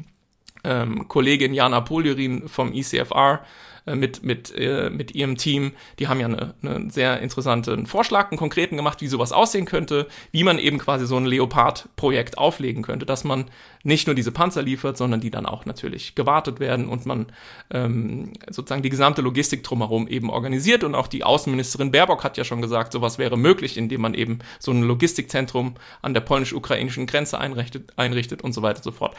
ähm, 0.65 1.09
Kollegin 1.09 1.55
Jana 1.55 1.81
Poljerin 1.81 2.49
vom 2.49 2.73
ECFR 2.73 3.41
äh, 3.85 3.97
mit, 3.97 4.23
mit, 4.23 4.55
äh, 4.57 4.91
mit 4.91 5.13
ihrem 5.15 5.37
Team, 5.37 5.73
die 5.99 6.07
haben 6.07 6.21
ja 6.21 6.27
eine, 6.27 6.55
einen 6.63 6.91
sehr 6.91 7.21
interessanten 7.21 7.87
Vorschlag, 7.87 8.31
einen 8.31 8.39
konkreten 8.39 8.77
gemacht, 8.77 9.01
wie 9.01 9.09
sowas 9.09 9.33
aussehen 9.33 9.67
könnte, 9.67 10.07
wie 10.31 10.45
man 10.45 10.59
eben 10.61 10.79
quasi 10.79 11.05
so 11.05 11.17
ein 11.17 11.27
Leopard-Projekt 11.27 12.39
auflegen 12.39 12.85
könnte, 12.85 13.07
dass 13.07 13.25
man 13.25 13.47
nicht 13.83 14.07
nur 14.07 14.15
diese 14.15 14.31
Panzer 14.31 14.63
liefert, 14.63 14.97
sondern 14.97 15.21
die 15.21 15.33
dann 15.33 15.47
auch 15.47 15.67
natürlich 15.67 16.15
gewartet 16.15 16.61
werden 16.61 16.87
und 16.87 17.07
man 17.07 17.27
ähm, 17.73 18.33
sozusagen 18.49 18.83
die 18.83 18.91
gesamte 18.91 19.21
Logistik 19.21 19.65
drumherum 19.65 20.07
eben 20.07 20.31
organisiert. 20.31 20.85
Und 20.85 20.95
auch 20.95 21.09
die 21.09 21.25
Außenministerin 21.25 21.91
Baerbock 21.91 22.23
hat 22.23 22.37
ja 22.37 22.45
schon 22.45 22.63
gesagt, 22.63 22.93
sowas 22.93 23.19
wäre 23.19 23.37
möglich, 23.37 23.77
indem 23.77 24.03
man 24.03 24.15
eben 24.15 24.39
so 24.61 24.71
ein 24.71 24.83
Logistikzentrum 24.83 25.75
an 26.03 26.15
der 26.15 26.21
polnisch-ukrainischen 26.21 27.07
Grenze 27.07 27.41
einrichtet, 27.41 27.93
einrichtet 27.97 28.43
und 28.43 28.53
so 28.53 28.63
weiter 28.63 28.79
und 28.79 28.85
so 28.85 28.93
fort. 28.93 29.17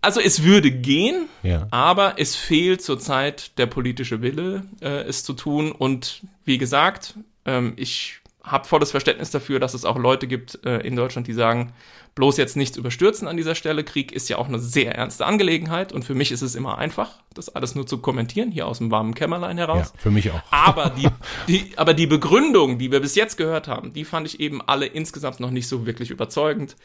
Also 0.00 0.20
es 0.20 0.44
würde 0.44 0.70
gehen, 0.70 1.28
ja. 1.42 1.66
aber 1.70 2.14
es 2.18 2.36
fehlt 2.36 2.82
zurzeit 2.82 3.58
der 3.58 3.66
politische 3.66 4.22
Wille, 4.22 4.64
äh, 4.80 5.02
es 5.02 5.24
zu 5.24 5.32
tun. 5.32 5.72
Und 5.72 6.22
wie 6.44 6.58
gesagt, 6.58 7.14
ähm, 7.44 7.72
ich 7.76 8.20
habe 8.42 8.66
volles 8.66 8.90
Verständnis 8.90 9.30
dafür, 9.30 9.58
dass 9.58 9.74
es 9.74 9.84
auch 9.84 9.98
Leute 9.98 10.26
gibt 10.26 10.64
äh, 10.64 10.78
in 10.78 10.96
Deutschland, 10.96 11.26
die 11.26 11.32
sagen, 11.32 11.72
bloß 12.14 12.36
jetzt 12.36 12.56
nichts 12.56 12.76
überstürzen 12.76 13.28
an 13.28 13.36
dieser 13.36 13.54
Stelle. 13.54 13.84
Krieg 13.84 14.12
ist 14.12 14.28
ja 14.28 14.38
auch 14.38 14.48
eine 14.48 14.58
sehr 14.58 14.94
ernste 14.94 15.26
Angelegenheit 15.26 15.92
und 15.92 16.04
für 16.04 16.14
mich 16.14 16.32
ist 16.32 16.42
es 16.42 16.54
immer 16.54 16.78
einfach, 16.78 17.22
das 17.34 17.48
alles 17.48 17.74
nur 17.74 17.86
zu 17.86 17.98
kommentieren, 17.98 18.50
hier 18.50 18.66
aus 18.66 18.78
dem 18.78 18.90
warmen 18.90 19.14
Kämmerlein 19.14 19.58
heraus. 19.58 19.92
Ja, 19.94 20.00
für 20.00 20.10
mich 20.10 20.30
auch. 20.30 20.40
Aber 20.50 20.90
die, 20.90 21.08
die, 21.48 21.72
aber 21.76 21.94
die 21.94 22.06
Begründung, 22.06 22.78
die 22.78 22.90
wir 22.90 23.00
bis 23.00 23.14
jetzt 23.14 23.36
gehört 23.36 23.68
haben, 23.68 23.92
die 23.92 24.04
fand 24.04 24.26
ich 24.26 24.40
eben 24.40 24.62
alle 24.62 24.86
insgesamt 24.86 25.40
noch 25.40 25.50
nicht 25.50 25.68
so 25.68 25.86
wirklich 25.86 26.10
überzeugend. 26.10 26.76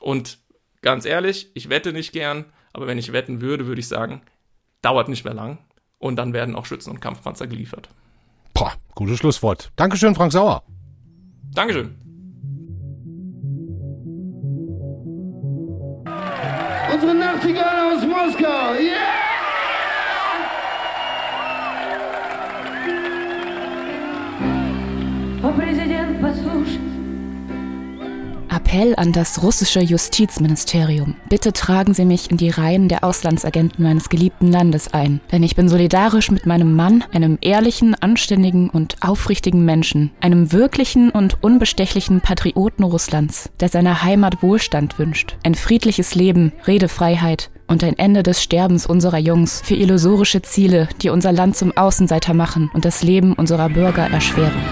Und 0.00 0.38
ganz 0.82 1.04
ehrlich, 1.04 1.50
ich 1.54 1.68
wette 1.68 1.92
nicht 1.92 2.12
gern, 2.12 2.46
aber 2.72 2.86
wenn 2.86 2.98
ich 2.98 3.12
wetten 3.12 3.40
würde, 3.40 3.66
würde 3.66 3.80
ich 3.80 3.88
sagen, 3.88 4.22
dauert 4.82 5.08
nicht 5.08 5.24
mehr 5.24 5.34
lang. 5.34 5.58
Und 5.98 6.16
dann 6.16 6.32
werden 6.32 6.56
auch 6.56 6.64
Schützen 6.64 6.90
und 6.90 7.00
Kampfpanzer 7.00 7.46
geliefert. 7.46 7.88
Boah, 8.54 8.72
gutes 8.94 9.18
Schlusswort. 9.18 9.70
Dankeschön, 9.76 10.14
Frank 10.14 10.32
Sauer. 10.32 10.62
Dankeschön. 11.54 11.94
Unsere 16.92 17.14
Nachtigall 17.14 17.94
aus 17.94 18.02
Moskau. 18.04 18.72
Yeah! 18.80 19.29
Appell 28.70 28.94
an 28.94 29.10
das 29.10 29.42
russische 29.42 29.80
Justizministerium. 29.80 31.16
Bitte 31.28 31.52
tragen 31.52 31.92
Sie 31.92 32.04
mich 32.04 32.30
in 32.30 32.36
die 32.36 32.50
Reihen 32.50 32.86
der 32.86 33.02
Auslandsagenten 33.02 33.82
meines 33.82 34.08
geliebten 34.08 34.52
Landes 34.52 34.94
ein. 34.94 35.20
Denn 35.32 35.42
ich 35.42 35.56
bin 35.56 35.68
solidarisch 35.68 36.30
mit 36.30 36.46
meinem 36.46 36.76
Mann, 36.76 37.02
einem 37.12 37.36
ehrlichen, 37.40 37.96
anständigen 37.96 38.70
und 38.70 38.94
aufrichtigen 39.00 39.64
Menschen, 39.64 40.12
einem 40.20 40.52
wirklichen 40.52 41.10
und 41.10 41.42
unbestechlichen 41.42 42.20
Patrioten 42.20 42.84
Russlands, 42.84 43.50
der 43.58 43.70
seiner 43.70 44.04
Heimat 44.04 44.40
Wohlstand 44.40 45.00
wünscht, 45.00 45.36
ein 45.42 45.56
friedliches 45.56 46.14
Leben, 46.14 46.52
Redefreiheit 46.68 47.50
und 47.66 47.82
ein 47.82 47.98
Ende 47.98 48.22
des 48.22 48.40
Sterbens 48.40 48.86
unserer 48.86 49.18
Jungs 49.18 49.62
für 49.64 49.74
illusorische 49.74 50.42
Ziele, 50.42 50.88
die 51.02 51.10
unser 51.10 51.32
Land 51.32 51.56
zum 51.56 51.76
Außenseiter 51.76 52.34
machen 52.34 52.70
und 52.72 52.84
das 52.84 53.02
Leben 53.02 53.32
unserer 53.32 53.68
Bürger 53.68 54.08
erschweren. 54.08 54.62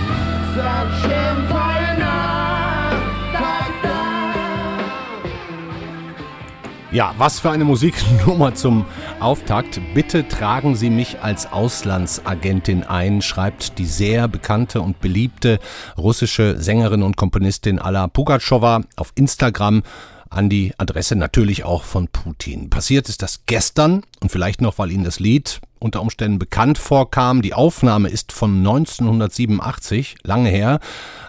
Ja, 6.90 7.14
was 7.18 7.38
für 7.38 7.50
eine 7.50 7.64
Musiknummer 7.64 8.54
zum 8.54 8.86
Auftakt. 9.20 9.78
Bitte 9.92 10.26
tragen 10.26 10.74
Sie 10.74 10.88
mich 10.88 11.20
als 11.20 11.52
Auslandsagentin 11.52 12.82
ein, 12.82 13.20
schreibt 13.20 13.78
die 13.78 13.84
sehr 13.84 14.26
bekannte 14.26 14.80
und 14.80 14.98
beliebte 14.98 15.58
russische 15.98 16.58
Sängerin 16.58 17.02
und 17.02 17.18
Komponistin 17.18 17.78
Alla 17.78 18.08
Pugatschowa 18.08 18.84
auf 18.96 19.12
Instagram 19.16 19.82
an 20.30 20.48
die 20.48 20.72
Adresse 20.78 21.14
natürlich 21.14 21.64
auch 21.64 21.84
von 21.84 22.08
Putin. 22.08 22.70
Passiert 22.70 23.10
ist 23.10 23.20
das 23.20 23.42
gestern 23.44 24.02
und 24.20 24.32
vielleicht 24.32 24.62
noch, 24.62 24.78
weil 24.78 24.90
Ihnen 24.90 25.04
das 25.04 25.20
Lied 25.20 25.60
unter 25.78 26.00
Umständen 26.02 26.38
bekannt 26.38 26.78
vorkam. 26.78 27.42
Die 27.42 27.54
Aufnahme 27.54 28.08
ist 28.08 28.32
von 28.32 28.58
1987, 28.58 30.16
lange 30.22 30.48
her. 30.48 30.80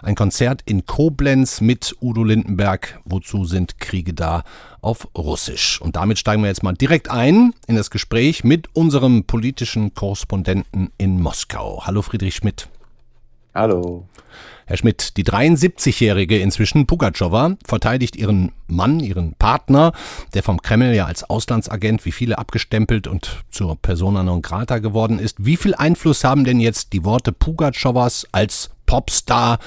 Ein 0.02 0.14
Konzert 0.14 0.62
in 0.66 0.86
Koblenz 0.86 1.60
mit 1.60 1.94
Udo 2.00 2.24
Lindenberg. 2.24 3.00
Wozu 3.04 3.44
sind 3.44 3.78
Kriege 3.78 4.14
da 4.14 4.44
auf 4.80 5.08
Russisch? 5.16 5.80
Und 5.80 5.96
damit 5.96 6.18
steigen 6.18 6.42
wir 6.42 6.48
jetzt 6.48 6.62
mal 6.62 6.74
direkt 6.74 7.10
ein 7.10 7.54
in 7.66 7.76
das 7.76 7.90
Gespräch 7.90 8.44
mit 8.44 8.68
unserem 8.74 9.24
politischen 9.24 9.94
Korrespondenten 9.94 10.90
in 10.98 11.20
Moskau. 11.20 11.82
Hallo 11.86 12.02
Friedrich 12.02 12.36
Schmidt. 12.36 12.68
Hallo. 13.54 14.06
Herr 14.66 14.76
Schmidt, 14.76 15.16
die 15.16 15.24
73-jährige 15.24 16.38
inzwischen 16.38 16.86
Pugatschowa 16.86 17.56
verteidigt 17.66 18.14
ihren 18.14 18.52
Mann, 18.68 19.00
ihren 19.00 19.34
Partner, 19.34 19.92
der 20.34 20.44
vom 20.44 20.62
Kreml 20.62 20.94
ja 20.94 21.06
als 21.06 21.28
Auslandsagent 21.28 22.04
wie 22.04 22.12
viele 22.12 22.38
abgestempelt 22.38 23.08
und 23.08 23.42
zur 23.50 23.74
Persona 23.74 24.22
non 24.22 24.42
grata 24.42 24.78
geworden 24.78 25.18
ist. 25.18 25.44
Wie 25.44 25.56
viel 25.56 25.74
Einfluss 25.74 26.22
haben 26.22 26.44
denn 26.44 26.60
jetzt 26.60 26.92
die 26.92 27.04
Worte 27.04 27.32
Pugatschowas 27.32 28.28
als 28.30 28.70
Popstar 28.86 29.58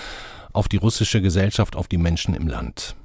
auf 0.54 0.70
die 0.70 0.78
russische 0.78 1.22
Gesellschaft, 1.22 1.76
auf 1.76 1.90
die 1.90 1.98
Menschen 1.98 2.34
im 2.34 2.48
Land? 2.48 2.96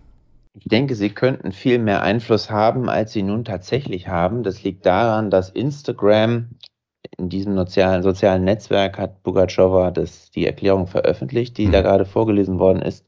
Ich 0.55 0.67
denke, 0.67 0.95
sie 0.95 1.11
könnten 1.11 1.51
viel 1.51 1.81
mehr 1.81 2.03
Einfluss 2.03 2.51
haben, 2.51 2.89
als 2.89 3.13
sie 3.13 3.25
nun 3.25 3.45
tatsächlich 3.45 4.07
haben. 4.07 4.45
Das 4.45 4.63
liegt 4.63 4.87
daran, 4.87 5.31
dass 5.31 5.51
Instagram 5.51 6.51
in 7.17 7.29
diesem 7.29 7.55
sozialen, 7.55 8.03
sozialen 8.03 8.45
Netzwerk 8.45 8.99
hat 8.99 9.23
Pugatschowa 9.23 9.91
das, 9.91 10.31
die 10.31 10.47
Erklärung 10.47 10.87
veröffentlicht, 10.87 11.57
die 11.57 11.67
mhm. 11.67 11.73
da 11.73 11.83
gerade 11.83 12.05
vorgelesen 12.05 12.59
worden 12.59 12.83
ist, 12.83 13.05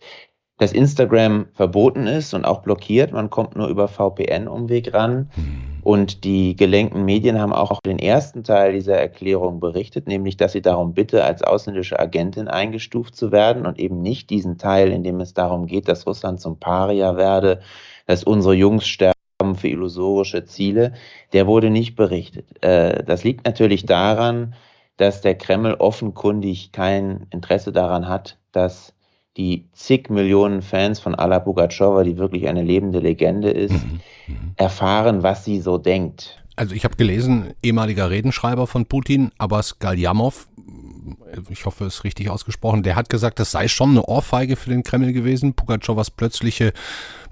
dass 0.59 0.73
Instagram 0.73 1.47
verboten 1.55 2.07
ist 2.07 2.35
und 2.35 2.45
auch 2.45 2.61
blockiert. 2.61 3.13
Man 3.13 3.31
kommt 3.31 3.57
nur 3.57 3.69
über 3.69 3.89
VPN-Umweg 3.89 4.93
ran. 4.93 5.31
Mhm. 5.35 5.71
Und 5.83 6.25
die 6.25 6.55
gelenkten 6.57 7.07
Medien 7.07 7.41
haben 7.41 7.55
auch 7.55 7.81
den 7.81 7.99
ersten 7.99 8.45
Teil 8.45 8.75
dieser 8.75 8.97
Erklärung 8.97 9.61
berichtet, 9.61 10.07
nämlich, 10.07 10.37
dass 10.37 10.53
sie 10.53 10.61
darum 10.61 10.93
bitte, 10.93 11.25
als 11.25 11.43
ausländische 11.43 11.99
Agentin 11.99 12.49
eingestuft 12.49 13.17
zu 13.17 13.33
werden 13.33 13.65
und 13.65 13.79
eben 13.79 14.03
nicht 14.03 14.29
diesen 14.29 14.59
Teil, 14.59 14.93
in 14.93 15.03
dem 15.03 15.21
es 15.21 15.33
darum 15.33 15.67
geht, 15.67 15.89
dass 15.89 16.07
Russland 16.07 16.41
zum 16.41 16.59
Paria 16.59 17.17
werde, 17.17 17.61
dass 18.07 18.25
unsere 18.25 18.55
Jungs 18.55 18.87
sterben 18.87 19.19
für 19.55 19.68
illusorische 19.68 20.44
Ziele, 20.44 20.94
der 21.33 21.46
wurde 21.46 21.70
nicht 21.70 21.96
berichtet. 21.96 22.62
Äh, 22.62 23.03
das 23.05 23.24
liegt 23.24 23.46
natürlich 23.46 23.87
daran, 23.87 24.55
dass 24.96 25.20
der 25.20 25.35
Kreml 25.35 25.74
offenkundig 25.74 26.72
kein 26.72 27.26
Interesse 27.31 27.72
daran 27.72 28.09
hat, 28.09 28.38
dass 28.53 28.92
die 29.37 29.68
zig 29.72 30.11
Millionen 30.11 30.61
Fans 30.61 31.00
von 31.00 31.14
Alla 31.14 31.38
Pugatschowa, 31.38 32.05
die 32.05 32.18
wirklich 32.18 32.48
eine 32.48 32.62
lebende 32.62 32.98
Legende 32.98 33.50
ist, 33.50 33.72
mhm. 33.72 34.00
mhm. 34.26 34.53
erfahren, 34.57 35.22
was 35.22 35.44
sie 35.44 35.61
so 35.61 35.79
denkt. 35.79 36.42
Also 36.57 36.74
ich 36.74 36.85
habe 36.85 36.96
gelesen, 36.96 37.55
ehemaliger 37.62 38.11
Redenschreiber 38.11 38.66
von 38.66 38.85
Putin, 38.85 39.31
Abbas 39.38 39.79
Galyamov, 39.79 40.48
ich 41.51 41.67
hoffe, 41.67 41.85
es 41.87 41.97
ist 41.97 42.05
richtig 42.05 42.31
ausgesprochen, 42.31 42.83
der 42.83 42.97
hat 42.97 43.09
gesagt, 43.09 43.39
das 43.41 43.51
sei 43.51 43.69
schon 43.69 43.91
eine 43.91 44.05
Ohrfeige 44.07 44.57
für 44.57 44.71
den 44.71 44.83
Kreml 44.83 45.13
gewesen, 45.13 45.55
Pugatschowas 45.55 46.11
plötzliche 46.11 46.73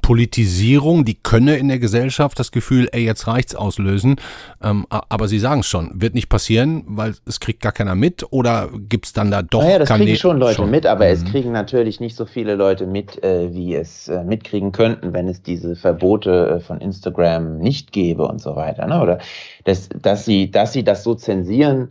Politisierung, 0.00 1.04
die 1.04 1.16
könne 1.16 1.56
in 1.56 1.68
der 1.68 1.78
Gesellschaft 1.78 2.38
das 2.38 2.50
Gefühl, 2.52 2.88
ey, 2.92 3.04
jetzt 3.04 3.26
reicht's 3.26 3.54
auslösen. 3.54 4.16
Ähm, 4.62 4.86
aber 4.88 5.28
Sie 5.28 5.38
sagen 5.38 5.60
es 5.60 5.66
schon, 5.66 5.90
wird 6.00 6.14
nicht 6.14 6.28
passieren, 6.28 6.84
weil 6.86 7.14
es 7.26 7.40
kriegt 7.40 7.60
gar 7.60 7.72
keiner 7.72 7.94
mit 7.94 8.24
oder 8.30 8.68
gibt's 8.88 9.12
dann 9.12 9.30
da 9.30 9.42
doch 9.42 9.62
Naja, 9.62 9.80
das 9.80 9.90
Kanä- 9.90 10.04
kriegen 10.04 10.16
schon 10.16 10.38
Leute 10.38 10.54
schon? 10.56 10.70
mit, 10.70 10.86
aber 10.86 11.06
es 11.08 11.24
Mhm. 11.24 11.28
kriegen 11.28 11.52
natürlich 11.52 12.00
nicht 12.00 12.16
so 12.16 12.24
viele 12.26 12.54
Leute 12.54 12.86
mit, 12.86 13.22
äh, 13.22 13.52
wie 13.52 13.74
es 13.74 14.08
äh, 14.08 14.24
mitkriegen 14.24 14.72
könnten, 14.72 15.12
wenn 15.12 15.28
es 15.28 15.42
diese 15.42 15.76
Verbote 15.76 16.56
äh, 16.56 16.60
von 16.60 16.80
Instagram 16.80 17.58
nicht 17.58 17.92
gäbe 17.92 18.26
und 18.26 18.40
so 18.40 18.56
weiter. 18.56 18.86
Ne? 18.86 19.02
Oder 19.02 19.18
das, 19.64 19.88
dass, 20.00 20.24
sie, 20.24 20.50
dass 20.50 20.72
sie 20.72 20.84
das 20.84 21.02
so 21.04 21.16
zensieren, 21.16 21.90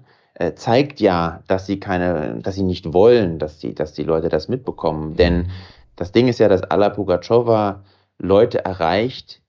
zeigt 0.56 1.00
ja, 1.00 1.42
dass 1.48 1.66
sie 1.66 1.80
keine, 1.80 2.40
dass 2.42 2.56
sie 2.56 2.64
nicht 2.64 2.94
wollen, 2.94 3.40
dass 3.40 3.58
die, 3.60 3.74
dass 3.74 3.94
die 3.94 4.04
Leute 4.04 4.30
das 4.30 4.48
mitbekommen. 4.48 5.16
Denn 5.16 5.50
das 5.96 6.12
Ding 6.12 6.28
ist 6.28 6.40
ja, 6.40 6.48
dass 6.48 6.64
Alla 6.64 6.90
Pugachowa 6.90 7.84
Leute 8.20 8.64
erreicht, 8.64 9.42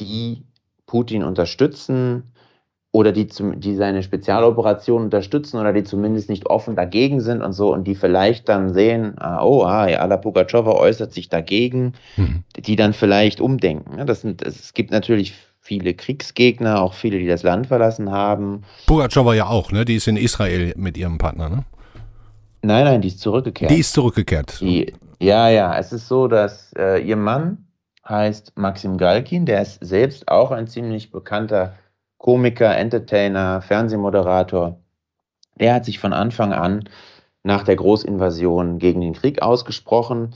die 0.00 0.44
Putin 0.86 1.24
unterstützen 1.24 2.32
oder 2.92 3.10
die, 3.12 3.26
zum, 3.26 3.58
die 3.58 3.74
seine 3.74 4.02
Spezialoperation 4.02 5.04
unterstützen 5.04 5.58
oder 5.58 5.72
die 5.72 5.82
zumindest 5.84 6.28
nicht 6.28 6.46
offen 6.46 6.76
dagegen 6.76 7.20
sind 7.20 7.42
und 7.42 7.52
so 7.52 7.72
und 7.72 7.84
die 7.84 7.94
vielleicht 7.94 8.48
dann 8.48 8.74
sehen, 8.74 9.14
ah, 9.18 9.42
oh, 9.42 9.62
ah, 9.64 9.88
ja, 9.88 10.00
Alla 10.00 10.18
Pugachowa 10.18 10.72
äußert 10.72 11.12
sich 11.12 11.28
dagegen, 11.30 11.94
Mhm. 12.16 12.44
die 12.56 12.76
dann 12.76 12.92
vielleicht 12.92 13.40
umdenken. 13.40 14.06
Das 14.06 14.20
sind, 14.20 14.42
es 14.42 14.74
gibt 14.74 14.90
natürlich 14.90 15.34
viele 15.62 15.94
Kriegsgegner, 15.94 16.82
auch 16.82 16.92
viele, 16.92 17.18
die 17.18 17.28
das 17.28 17.44
Land 17.44 17.68
verlassen 17.68 18.10
haben. 18.10 18.64
Pugatschowa 18.86 19.34
ja 19.34 19.46
auch, 19.46 19.70
ne? 19.70 19.84
Die 19.84 19.94
ist 19.94 20.08
in 20.08 20.16
Israel 20.16 20.74
mit 20.76 20.98
ihrem 20.98 21.18
Partner, 21.18 21.48
ne? 21.48 21.64
Nein, 22.62 22.84
nein, 22.84 23.00
die 23.00 23.08
ist 23.08 23.20
zurückgekehrt. 23.20 23.70
Die 23.70 23.78
ist 23.78 23.92
zurückgekehrt. 23.92 24.60
Die, 24.60 24.92
ja, 25.20 25.48
ja, 25.48 25.76
es 25.78 25.92
ist 25.92 26.08
so, 26.08 26.28
dass 26.28 26.72
äh, 26.76 27.00
ihr 27.02 27.16
Mann 27.16 27.66
heißt 28.08 28.58
Maxim 28.58 28.98
Galkin, 28.98 29.46
der 29.46 29.62
ist 29.62 29.78
selbst 29.80 30.28
auch 30.28 30.50
ein 30.50 30.66
ziemlich 30.66 31.10
bekannter 31.10 31.74
Komiker, 32.18 32.76
Entertainer, 32.76 33.62
Fernsehmoderator. 33.62 34.80
Der 35.60 35.74
hat 35.74 35.84
sich 35.84 35.98
von 35.98 36.12
Anfang 36.12 36.52
an 36.52 36.88
nach 37.44 37.62
der 37.62 37.76
Großinvasion 37.76 38.78
gegen 38.78 39.00
den 39.00 39.12
Krieg 39.12 39.42
ausgesprochen. 39.42 40.34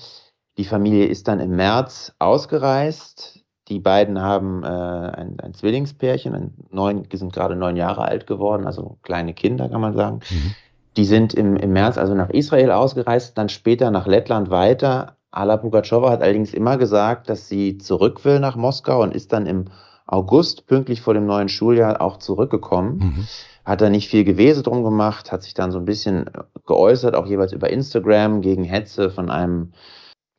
Die 0.59 0.65
Familie 0.65 1.07
ist 1.07 1.29
dann 1.29 1.41
im 1.41 1.57
März 1.57 2.13
ausgereist. 2.19 3.41
Die 3.69 3.81
beiden 3.81 4.21
haben 4.21 4.63
äh, 4.63 4.67
ein, 4.67 5.41
ein 5.41 5.55
Zwillingspärchen, 5.55 6.35
ein 6.35 6.55
neun, 6.71 7.09
die 7.09 7.17
sind 7.17 7.33
gerade 7.33 7.57
neun 7.57 7.77
Jahre 7.77 8.03
alt 8.03 8.27
geworden, 8.27 8.65
also 8.65 8.99
kleine 9.03 9.35
Kinder, 9.35 9.69
kann 9.69 9.81
man 9.81 9.95
sagen. 9.95 10.21
Mhm. 10.31 10.55
Die 10.97 11.05
sind 11.05 11.35
im, 11.35 11.57
im 11.57 11.73
März 11.73 11.99
also 11.99 12.15
nach 12.15 12.31
Israel 12.31 12.71
ausgereist, 12.71 13.37
dann 13.37 13.49
später 13.49 13.91
nach 13.91 14.07
Lettland 14.07 14.51
weiter. 14.51 15.17
Ala 15.31 15.57
Pugachowa 15.57 16.11
hat 16.11 16.23
allerdings 16.23 16.55
immer 16.55 16.79
gesagt, 16.79 17.29
dass 17.29 17.49
sie 17.49 17.77
zurück 17.79 18.25
will 18.25 18.39
nach 18.41 18.57
Moskau 18.57 19.03
und 19.03 19.15
ist 19.15 19.33
dann 19.33 19.47
im 19.47 19.67
August, 20.07 20.67
pünktlich 20.67 21.03
vor 21.03 21.15
dem 21.15 21.27
neuen 21.27 21.49
Schuljahr, 21.49 22.01
auch 22.01 22.19
zurückgekommen. 22.19 22.99
Mhm. 22.99 23.29
Hat 23.65 23.81
da 23.81 23.91
nicht 23.91 24.09
viel 24.09 24.23
Gewese 24.23 24.63
drum 24.63 24.85
gemacht, 24.85 25.33
hat 25.33 25.43
sich 25.43 25.55
dann 25.55 25.73
so 25.73 25.79
ein 25.79 25.85
bisschen 25.85 26.31
geäußert, 26.67 27.17
auch 27.17 27.27
jeweils 27.27 27.53
über 27.53 27.69
Instagram 27.69 28.41
gegen 28.41 28.63
Hetze 28.63 29.11
von 29.11 29.29
einem 29.29 29.73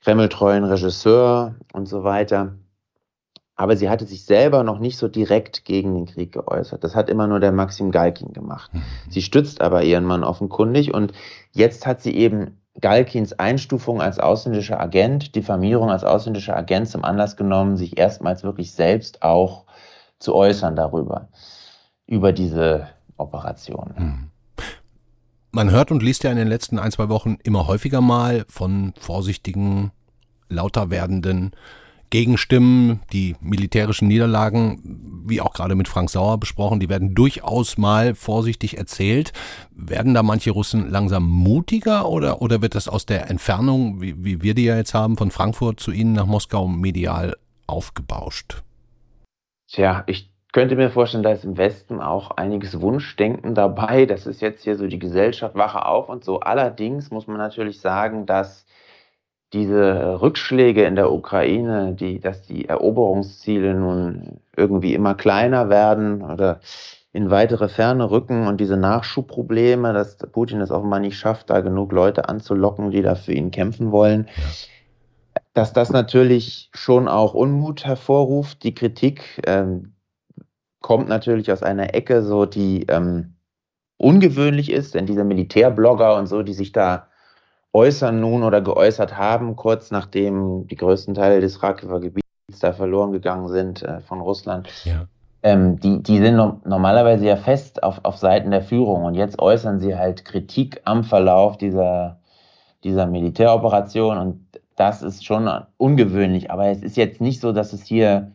kremltreuen 0.01 0.63
Regisseur 0.63 1.55
und 1.73 1.87
so 1.87 2.05
weiter. 2.05 2.53
Aber 3.57 3.75
sie 3.75 3.89
hatte 3.89 4.05
sich 4.05 4.23
selber 4.23 4.63
noch 4.63 4.77
nicht 4.77 4.97
so 4.97 5.07
direkt 5.07 5.65
gegen 5.65 5.95
den 5.95 6.05
Krieg 6.05 6.31
geäußert. 6.31 6.83
Das 6.83 6.95
hat 6.95 7.09
immer 7.09 7.25
nur 7.25 7.39
der 7.39 7.51
Maxim 7.51 7.91
Galkin 7.91 8.31
gemacht. 8.31 8.71
Sie 9.09 9.23
stützt 9.23 9.61
aber 9.61 9.83
ihren 9.83 10.05
Mann 10.05 10.23
offenkundig 10.23 10.93
und 10.93 11.11
jetzt 11.51 11.87
hat 11.87 12.01
sie 12.01 12.15
eben 12.15 12.61
Galkins 12.79 13.33
Einstufung 13.33 13.99
als 13.99 14.19
ausländischer 14.19 14.79
Agent, 14.79 15.35
Diffamierung 15.35 15.89
als 15.89 16.03
ausländischer 16.03 16.55
Agent 16.55 16.87
zum 16.87 17.03
Anlass 17.03 17.35
genommen, 17.35 17.75
sich 17.75 17.97
erstmals 17.97 18.43
wirklich 18.43 18.71
selbst 18.71 19.23
auch 19.23 19.65
zu 20.19 20.35
äußern 20.35 20.75
darüber, 20.75 21.29
über 22.05 22.33
diese 22.33 22.87
Operation. 23.17 23.93
Mhm. 23.97 24.31
Man 25.51 25.71
hört 25.71 25.89
und 25.89 26.03
liest 26.03 26.23
ja 26.23 26.29
in 26.29 26.37
den 26.37 26.47
letzten 26.47 26.77
ein, 26.77 26.91
zwei 26.91 27.09
Wochen 27.09 27.37
immer 27.43 27.65
häufiger 27.65 28.01
mal 28.01 28.45
von 28.47 28.93
vorsichtigen, 28.99 29.91
lauter 30.49 30.91
werdenden 30.91 31.51
Gegenstimmen, 32.09 33.01
die 33.11 33.35
militärischen 33.41 34.07
Niederlagen, 34.07 35.23
wie 35.25 35.41
auch 35.41 35.53
gerade 35.53 35.75
mit 35.75 35.87
Frank 35.87 36.09
Sauer 36.09 36.37
besprochen, 36.37 36.79
die 36.79 36.89
werden 36.89 37.15
durchaus 37.15 37.77
mal 37.77 38.15
vorsichtig 38.15 38.77
erzählt. 38.77 39.33
Werden 39.71 40.13
da 40.13 40.23
manche 40.23 40.51
Russen 40.51 40.89
langsam 40.89 41.23
mutiger 41.23 42.09
oder, 42.09 42.41
oder 42.41 42.61
wird 42.61 42.75
das 42.75 42.87
aus 42.87 43.05
der 43.05 43.29
Entfernung, 43.29 44.01
wie, 44.01 44.23
wie 44.23 44.41
wir 44.41 44.53
die 44.53 44.65
ja 44.65 44.77
jetzt 44.77 44.93
haben, 44.93 45.17
von 45.17 45.31
Frankfurt 45.31 45.79
zu 45.79 45.91
Ihnen 45.91 46.13
nach 46.13 46.25
Moskau 46.25 46.67
medial 46.67 47.35
aufgebauscht? 47.67 48.63
Tja, 49.67 50.03
ich 50.07 50.31
könnte 50.53 50.75
mir 50.75 50.89
vorstellen, 50.89 51.23
da 51.23 51.31
ist 51.31 51.43
im 51.43 51.57
Westen 51.57 51.99
auch 51.99 52.31
einiges 52.31 52.79
Wunschdenken 52.79 53.53
dabei. 53.53 54.05
Das 54.05 54.25
ist 54.25 54.41
jetzt 54.41 54.63
hier 54.63 54.77
so 54.77 54.87
die 54.87 54.99
Gesellschaft 54.99 55.55
wache 55.55 55.85
auf 55.85 56.09
und 56.09 56.23
so. 56.23 56.39
Allerdings 56.39 57.11
muss 57.11 57.27
man 57.27 57.37
natürlich 57.37 57.81
sagen, 57.81 58.25
dass 58.25 58.65
diese 59.53 60.21
Rückschläge 60.21 60.83
in 60.83 60.95
der 60.95 61.12
Ukraine, 61.12 61.93
die, 61.93 62.19
dass 62.19 62.41
die 62.41 62.67
Eroberungsziele 62.67 63.73
nun 63.73 64.41
irgendwie 64.55 64.93
immer 64.93 65.15
kleiner 65.15 65.69
werden 65.69 66.21
oder 66.21 66.60
in 67.13 67.31
weitere 67.31 67.69
Ferne 67.69 68.12
rücken 68.12 68.45
und 68.47 68.60
diese 68.60 68.77
Nachschubprobleme, 68.77 69.93
dass 69.93 70.17
Putin 70.17 70.62
es 70.62 70.71
offenbar 70.71 70.99
nicht 70.99 71.17
schafft, 71.17 71.49
da 71.49 71.62
genug 71.62 71.91
Leute 71.91 72.27
anzulocken, 72.29 72.91
die 72.91 73.01
da 73.01 73.15
für 73.15 73.33
ihn 73.33 73.51
kämpfen 73.51 73.91
wollen, 73.91 74.27
dass 75.53 75.73
das 75.73 75.91
natürlich 75.91 76.69
schon 76.73 77.07
auch 77.07 77.33
Unmut 77.33 77.86
hervorruft. 77.86 78.63
Die 78.63 78.75
Kritik 78.75 79.41
ähm, 79.47 79.93
kommt 80.81 81.07
natürlich 81.07 81.51
aus 81.51 81.63
einer 81.63 81.95
Ecke, 81.95 82.21
so 82.21 82.45
die 82.45 82.86
ähm, 82.88 83.36
ungewöhnlich 83.97 84.71
ist, 84.71 84.93
denn 84.93 85.05
diese 85.05 85.23
Militärblogger 85.23 86.17
und 86.17 86.27
so, 86.27 86.43
die 86.43 86.53
sich 86.53 86.71
da 86.71 87.07
äußern 87.73 88.19
nun 88.19 88.43
oder 88.43 88.62
geäußert 88.62 89.17
haben, 89.17 89.56
kurz 89.56 89.91
nachdem 89.91 90.67
die 90.67 90.75
größten 90.75 91.13
Teile 91.13 91.41
des 91.41 91.62
Rakiver 91.62 91.99
Gebiets 91.99 92.60
da 92.60 92.73
verloren 92.73 93.12
gegangen 93.12 93.47
sind 93.49 93.84
äh, 93.84 94.01
von 94.01 94.21
Russland. 94.21 94.69
Ja. 94.86 95.08
Ähm, 95.43 95.80
die, 95.80 96.01
die 96.01 96.17
sind 96.17 96.36
no 96.36 96.60
normalerweise 96.65 97.25
ja 97.25 97.36
fest 97.36 97.84
auf, 97.84 97.99
auf 98.03 98.17
Seiten 98.17 98.51
der 98.51 98.62
Führung 98.62 99.03
und 99.03 99.13
jetzt 99.13 99.39
äußern 99.39 99.80
sie 99.80 99.95
halt 99.95 100.25
Kritik 100.25 100.82
am 100.86 101.03
Verlauf 101.03 101.58
dieser, 101.58 102.19
dieser 102.84 103.06
Militäroperation 103.06 104.17
und 104.17 104.47
das 104.75 105.01
ist 105.01 105.25
schon 105.25 105.49
ungewöhnlich, 105.77 106.51
aber 106.51 106.67
es 106.67 106.82
ist 106.84 106.97
jetzt 106.97 107.19
nicht 107.19 107.41
so, 107.41 107.51
dass 107.51 107.73
es 107.73 107.86
hier 107.86 108.32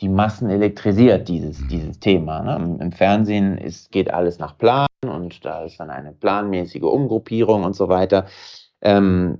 die 0.00 0.08
Massen 0.08 0.50
elektrisiert, 0.50 1.28
dieses, 1.28 1.66
dieses 1.68 2.00
Thema. 2.00 2.40
Ne? 2.42 2.56
Im, 2.56 2.80
Im 2.80 2.92
Fernsehen 2.92 3.58
ist, 3.58 3.92
geht 3.92 4.12
alles 4.12 4.38
nach 4.38 4.58
Plan 4.58 4.86
und 5.06 5.44
da 5.44 5.64
ist 5.64 5.78
dann 5.78 5.90
eine 5.90 6.12
planmäßige 6.12 6.82
Umgruppierung 6.82 7.64
und 7.64 7.74
so 7.74 7.88
weiter. 7.88 8.26
Ähm, 8.82 9.38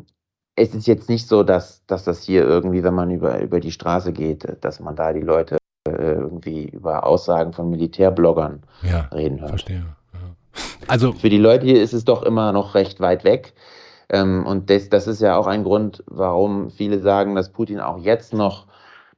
es 0.56 0.74
ist 0.74 0.86
jetzt 0.86 1.08
nicht 1.08 1.26
so, 1.28 1.42
dass, 1.42 1.84
dass 1.86 2.04
das 2.04 2.22
hier 2.22 2.44
irgendwie, 2.44 2.82
wenn 2.82 2.94
man 2.94 3.10
über, 3.10 3.40
über 3.40 3.60
die 3.60 3.72
Straße 3.72 4.12
geht, 4.12 4.46
dass 4.60 4.80
man 4.80 4.96
da 4.96 5.12
die 5.12 5.20
Leute 5.20 5.56
äh, 5.88 5.92
irgendwie 5.92 6.68
über 6.68 7.04
Aussagen 7.06 7.52
von 7.52 7.70
Militärbloggern 7.70 8.62
Ja, 8.82 9.08
reden 9.12 9.40
hört. 9.40 9.50
verstehe. 9.50 9.84
Ja. 10.12 10.20
Also, 10.88 11.12
Für 11.12 11.30
die 11.30 11.38
Leute 11.38 11.66
hier 11.66 11.82
ist 11.82 11.94
es 11.94 12.04
doch 12.04 12.22
immer 12.22 12.52
noch 12.52 12.74
recht 12.74 13.00
weit 13.00 13.24
weg. 13.24 13.54
Ähm, 14.10 14.44
und 14.46 14.68
das, 14.68 14.90
das 14.90 15.06
ist 15.06 15.22
ja 15.22 15.36
auch 15.36 15.46
ein 15.46 15.64
Grund, 15.64 16.04
warum 16.06 16.70
viele 16.70 16.98
sagen, 17.00 17.34
dass 17.34 17.50
Putin 17.50 17.80
auch 17.80 17.98
jetzt 17.98 18.34
noch 18.34 18.66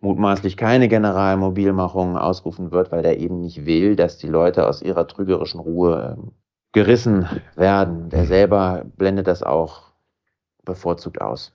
mutmaßlich 0.00 0.56
keine 0.56 0.86
Generalmobilmachung 0.88 2.16
ausrufen 2.16 2.70
wird, 2.70 2.92
weil 2.92 3.04
er 3.04 3.16
eben 3.18 3.40
nicht 3.40 3.66
will, 3.66 3.96
dass 3.96 4.18
die 4.18 4.28
Leute 4.28 4.68
aus 4.68 4.82
ihrer 4.82 5.08
trügerischen 5.08 5.58
Ruhe 5.60 6.16
ähm, 6.16 6.30
gerissen 6.72 7.26
werden. 7.56 8.10
Der 8.10 8.26
selber 8.26 8.84
blendet 8.96 9.26
das 9.26 9.42
auch 9.42 9.93
bevorzugt 10.64 11.20
aus. 11.20 11.52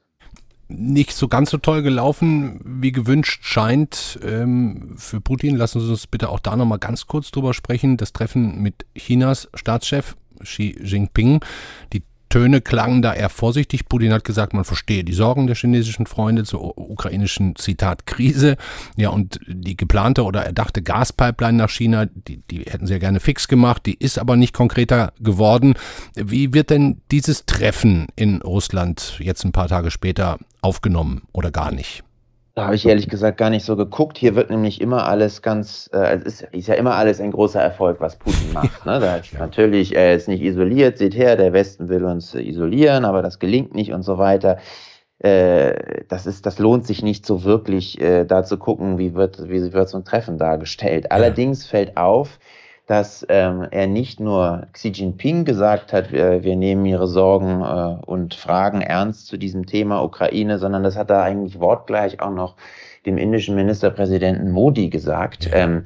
nicht 0.67 1.13
so 1.13 1.27
ganz 1.27 1.49
so 1.49 1.57
toll 1.57 1.81
gelaufen, 1.81 2.61
wie 2.63 2.91
gewünscht 2.91 3.43
scheint 3.43 4.19
ähm, 4.23 4.95
für 4.97 5.19
Putin. 5.19 5.55
Lassen 5.55 5.81
Sie 5.81 5.89
uns 5.89 6.05
bitte 6.05 6.29
auch 6.29 6.39
da 6.39 6.55
nochmal 6.55 6.77
ganz 6.77 7.07
kurz 7.07 7.31
drüber 7.31 7.53
sprechen. 7.55 7.97
Das 7.97 8.13
Treffen 8.13 8.61
mit 8.61 8.85
Chinas 8.95 9.49
Staatschef 9.55 10.15
Xi 10.43 10.77
Jinping. 10.81 11.43
Die 11.91 12.03
Töne 12.29 12.61
klangen 12.61 13.01
da 13.01 13.13
eher 13.13 13.29
vorsichtig. 13.29 13.89
Putin 13.89 14.13
hat 14.13 14.23
gesagt, 14.23 14.53
man 14.53 14.65
verstehe 14.65 15.03
die 15.03 15.13
Sorgen 15.13 15.47
der 15.47 15.55
chinesischen 15.55 16.05
Freunde 16.05 16.43
zur 16.43 16.77
ukrainischen 16.77 17.55
Zitat 17.55 18.05
Krise. 18.05 18.55
Ja, 18.95 19.09
und 19.09 19.39
die 19.47 19.75
geplante 19.75 20.23
oder 20.23 20.43
erdachte 20.43 20.81
Gaspipeline 20.81 21.57
nach 21.57 21.69
China, 21.69 22.05
die, 22.05 22.41
die 22.49 22.59
hätten 22.59 22.87
sie 22.87 22.93
ja 22.93 22.99
gerne 22.99 23.19
fix 23.19 23.47
gemacht, 23.47 23.85
die 23.85 23.95
ist 23.95 24.19
aber 24.19 24.35
nicht 24.35 24.53
konkreter 24.53 25.13
geworden. 25.19 25.73
Wie 26.15 26.53
wird 26.53 26.69
denn 26.69 27.01
dieses 27.11 27.45
Treffen 27.45 28.07
in 28.15 28.41
Russland 28.41 29.17
jetzt 29.19 29.43
ein 29.43 29.51
paar 29.51 29.67
Tage 29.67 29.91
später 29.91 30.37
aufgenommen 30.61 31.23
oder 31.33 31.51
gar 31.51 31.71
nicht? 31.71 32.03
Da 32.59 32.65
habe 32.65 32.75
ich 32.75 32.85
ehrlich 32.85 33.07
gesagt 33.07 33.37
gar 33.37 33.49
nicht 33.49 33.63
so 33.63 33.77
geguckt. 33.77 34.17
Hier 34.17 34.35
wird 34.35 34.49
nämlich 34.49 34.81
immer 34.81 35.07
alles 35.07 35.41
ganz, 35.41 35.89
äh, 35.93 36.17
es 36.17 36.23
ist, 36.23 36.41
ist 36.51 36.67
ja 36.67 36.73
immer 36.73 36.95
alles 36.95 37.21
ein 37.21 37.31
großer 37.31 37.61
Erfolg, 37.61 38.01
was 38.01 38.17
Putin 38.17 38.51
macht. 38.51 38.85
Ne? 38.85 38.99
Da 38.99 39.15
ist 39.15 39.33
natürlich, 39.39 39.95
er 39.95 40.13
ist 40.13 40.27
nicht 40.27 40.41
isoliert, 40.41 40.97
seht 40.97 41.15
her, 41.15 41.37
der 41.37 41.53
Westen 41.53 41.87
will 41.87 42.03
uns 42.03 42.35
äh, 42.35 42.41
isolieren, 42.41 43.05
aber 43.05 43.21
das 43.21 43.39
gelingt 43.39 43.75
nicht 43.75 43.93
und 43.93 44.03
so 44.03 44.17
weiter. 44.17 44.57
äh, 45.19 46.03
das 46.09 46.25
ist, 46.25 46.45
das 46.45 46.59
lohnt 46.59 46.85
sich 46.85 47.01
nicht 47.01 47.25
so 47.25 47.45
wirklich, 47.45 48.01
äh, 48.01 48.25
da 48.25 48.43
zu 48.43 48.57
gucken, 48.57 48.97
wie 48.97 49.13
wird, 49.13 49.49
wie 49.49 49.71
wird 49.71 49.87
so 49.87 49.97
ein 49.97 50.03
Treffen 50.03 50.37
dargestellt. 50.37 51.13
Allerdings 51.13 51.65
fällt 51.65 51.95
auf, 51.95 52.39
dass 52.89 53.23
ähm, 53.29 53.67
er 53.69 53.85
nicht 53.85 54.19
nur 54.19 54.65
Xi 54.73 54.87
Jinping 54.87 55.45
gesagt 55.45 55.93
hat, 55.93 56.11
wir, 56.11 56.43
wir 56.43 56.55
nehmen 56.55 56.87
ihre 56.87 57.05
Sorgen 57.05 57.61
äh, 57.61 58.03
und 58.03 58.33
Fragen 58.33 58.81
ernst 58.81 59.27
zu 59.27 59.37
diesem 59.37 59.67
Thema 59.67 60.03
Ukraine, 60.03 60.57
sondern 60.57 60.81
das 60.81 60.97
hat 60.97 61.11
er 61.11 61.21
eigentlich 61.21 61.59
wortgleich 61.59 62.19
auch 62.19 62.33
noch 62.33 62.55
dem 63.05 63.19
indischen 63.19 63.55
Ministerpräsidenten 63.55 64.49
Modi 64.49 64.89
gesagt. 64.89 65.51
Ähm, 65.53 65.83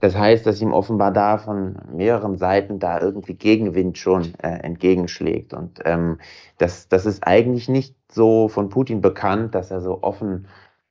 das 0.00 0.16
heißt, 0.16 0.46
dass 0.46 0.62
ihm 0.62 0.72
offenbar 0.72 1.12
da 1.12 1.36
von 1.36 1.76
mehreren 1.92 2.38
Seiten 2.38 2.78
da 2.78 3.02
irgendwie 3.02 3.34
Gegenwind 3.34 3.98
schon 3.98 4.32
äh, 4.42 4.48
entgegenschlägt. 4.48 5.52
Und 5.52 5.80
ähm, 5.84 6.18
das, 6.56 6.88
das 6.88 7.04
ist 7.04 7.26
eigentlich 7.26 7.68
nicht 7.68 7.94
so 8.10 8.48
von 8.48 8.70
Putin 8.70 9.02
bekannt, 9.02 9.54
dass 9.54 9.70
er 9.70 9.82
so 9.82 10.02
offen 10.02 10.46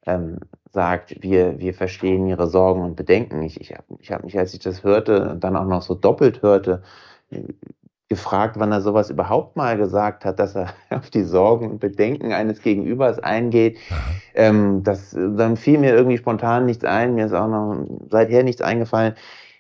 ähm, 0.06 0.38
sagt, 0.76 1.16
wir, 1.22 1.58
wir 1.60 1.74
verstehen 1.74 2.28
ihre 2.28 2.48
Sorgen 2.48 2.84
und 2.84 2.96
Bedenken. 2.96 3.42
Ich, 3.42 3.60
ich 3.60 3.74
habe 3.74 3.86
ich 4.00 4.12
hab 4.12 4.24
mich, 4.24 4.38
als 4.38 4.54
ich 4.54 4.60
das 4.60 4.84
hörte 4.84 5.38
dann 5.40 5.56
auch 5.56 5.66
noch 5.66 5.82
so 5.82 5.96
doppelt 5.96 6.44
hörte, 6.44 6.84
gefragt, 8.10 8.58
wann 8.60 8.72
er 8.72 8.82
sowas 8.82 9.10
überhaupt 9.10 9.56
mal 9.56 9.78
gesagt 9.78 10.26
hat, 10.26 10.38
dass 10.38 10.56
er 10.56 10.68
auf 10.92 11.10
die 11.10 11.24
Sorgen 11.24 11.72
und 11.72 11.80
Bedenken 11.80 12.34
eines 12.34 12.62
Gegenübers 12.62 13.18
eingeht. 13.20 13.80
Ähm, 14.36 14.84
das, 14.84 15.12
dann 15.12 15.58
fiel 15.58 15.80
mir 15.80 15.96
irgendwie 15.96 16.18
spontan 16.18 16.66
nichts 16.66 16.86
ein, 16.86 17.16
mir 17.16 17.26
ist 17.26 17.34
auch 17.34 17.48
noch 17.48 17.88
seither 18.12 18.44
nichts 18.44 18.62
eingefallen 18.62 19.16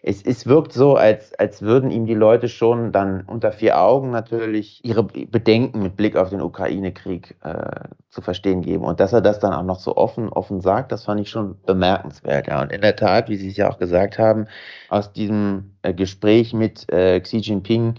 es, 0.07 0.21
es 0.21 0.45
wirkt 0.45 0.71
so, 0.71 0.95
als, 0.95 1.33
als 1.39 1.63
würden 1.63 1.89
ihm 1.89 2.05
die 2.05 2.13
Leute 2.13 2.47
schon 2.47 2.91
dann 2.91 3.21
unter 3.21 3.51
vier 3.51 3.81
Augen 3.81 4.11
natürlich 4.11 4.85
ihre 4.85 5.03
Bedenken 5.03 5.81
mit 5.81 5.97
Blick 5.97 6.15
auf 6.15 6.29
den 6.29 6.41
Ukraine-Krieg 6.41 7.35
äh, 7.43 7.87
zu 8.11 8.21
verstehen 8.21 8.61
geben. 8.61 8.85
Und 8.85 8.99
dass 8.99 9.13
er 9.13 9.21
das 9.21 9.39
dann 9.39 9.51
auch 9.51 9.63
noch 9.63 9.79
so 9.79 9.97
offen, 9.97 10.29
offen 10.29 10.61
sagt, 10.61 10.91
das 10.91 11.05
fand 11.05 11.21
ich 11.21 11.31
schon 11.31 11.59
bemerkenswert. 11.65 12.45
Ja. 12.47 12.61
Und 12.61 12.71
in 12.71 12.81
der 12.81 12.95
Tat, 12.95 13.29
wie 13.29 13.35
Sie 13.35 13.49
es 13.49 13.57
ja 13.57 13.67
auch 13.67 13.79
gesagt 13.79 14.19
haben, 14.19 14.45
aus 14.89 15.11
diesem 15.11 15.75
äh, 15.81 15.91
Gespräch 15.91 16.53
mit 16.53 16.87
äh, 16.93 17.19
Xi 17.19 17.37
Jinping 17.37 17.95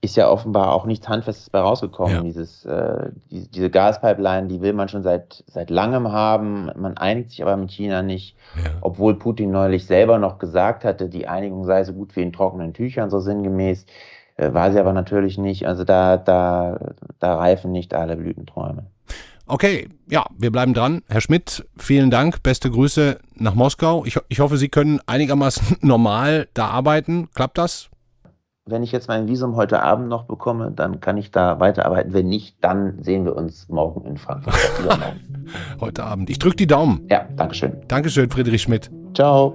ist 0.00 0.16
ja 0.16 0.28
offenbar 0.28 0.72
auch 0.72 0.86
nichts 0.86 1.08
Handfestes 1.08 1.50
bei 1.50 1.60
rausgekommen. 1.60 2.16
Ja. 2.16 2.22
Dieses, 2.22 2.64
äh, 2.64 3.10
die, 3.30 3.48
diese 3.50 3.68
Gaspipeline, 3.68 4.46
die 4.46 4.60
will 4.60 4.72
man 4.72 4.88
schon 4.88 5.02
seit, 5.02 5.42
seit 5.48 5.70
langem 5.70 6.12
haben. 6.12 6.70
Man 6.76 6.96
einigt 6.96 7.30
sich 7.30 7.42
aber 7.42 7.56
mit 7.56 7.72
China 7.72 8.02
nicht, 8.02 8.36
ja. 8.62 8.70
obwohl 8.80 9.18
Putin 9.18 9.50
neulich 9.50 9.86
selber 9.86 10.18
noch 10.18 10.38
gesagt 10.38 10.84
hatte, 10.84 11.08
die 11.08 11.26
Einigung 11.26 11.64
sei 11.64 11.82
so 11.82 11.92
gut 11.92 12.14
wie 12.14 12.22
in 12.22 12.32
trockenen 12.32 12.74
Tüchern, 12.74 13.10
so 13.10 13.18
sinngemäß. 13.18 13.86
Äh, 14.36 14.54
war 14.54 14.70
sie 14.72 14.78
aber 14.78 14.92
natürlich 14.92 15.36
nicht. 15.36 15.66
Also 15.66 15.82
da, 15.82 16.16
da, 16.16 16.78
da 17.18 17.36
reifen 17.36 17.72
nicht 17.72 17.92
alle 17.92 18.16
Blütenträume. 18.16 18.86
Okay, 19.50 19.88
ja, 20.08 20.26
wir 20.36 20.52
bleiben 20.52 20.74
dran. 20.74 21.02
Herr 21.08 21.22
Schmidt, 21.22 21.66
vielen 21.76 22.10
Dank. 22.10 22.42
Beste 22.42 22.70
Grüße 22.70 23.18
nach 23.34 23.54
Moskau. 23.54 24.04
Ich, 24.04 24.18
ich 24.28 24.40
hoffe, 24.40 24.58
Sie 24.58 24.68
können 24.68 25.00
einigermaßen 25.06 25.78
normal 25.80 26.48
da 26.54 26.68
arbeiten. 26.68 27.30
Klappt 27.34 27.58
das? 27.58 27.88
Wenn 28.70 28.82
ich 28.82 28.92
jetzt 28.92 29.08
mein 29.08 29.28
Visum 29.28 29.56
heute 29.56 29.82
Abend 29.82 30.08
noch 30.08 30.24
bekomme, 30.24 30.70
dann 30.70 31.00
kann 31.00 31.16
ich 31.16 31.30
da 31.30 31.58
weiterarbeiten. 31.60 32.12
Wenn 32.12 32.28
nicht, 32.28 32.56
dann 32.60 33.02
sehen 33.02 33.24
wir 33.24 33.34
uns 33.36 33.68
morgen 33.68 34.06
in 34.06 34.18
Frankfurt. 34.18 34.54
heute 35.80 36.04
Abend. 36.04 36.30
Ich 36.30 36.38
drücke 36.38 36.56
die 36.56 36.66
Daumen. 36.66 37.06
Ja, 37.10 37.26
Dankeschön. 37.36 37.78
Dankeschön, 37.88 38.30
Friedrich 38.30 38.62
Schmidt. 38.62 38.90
Ciao. 39.14 39.54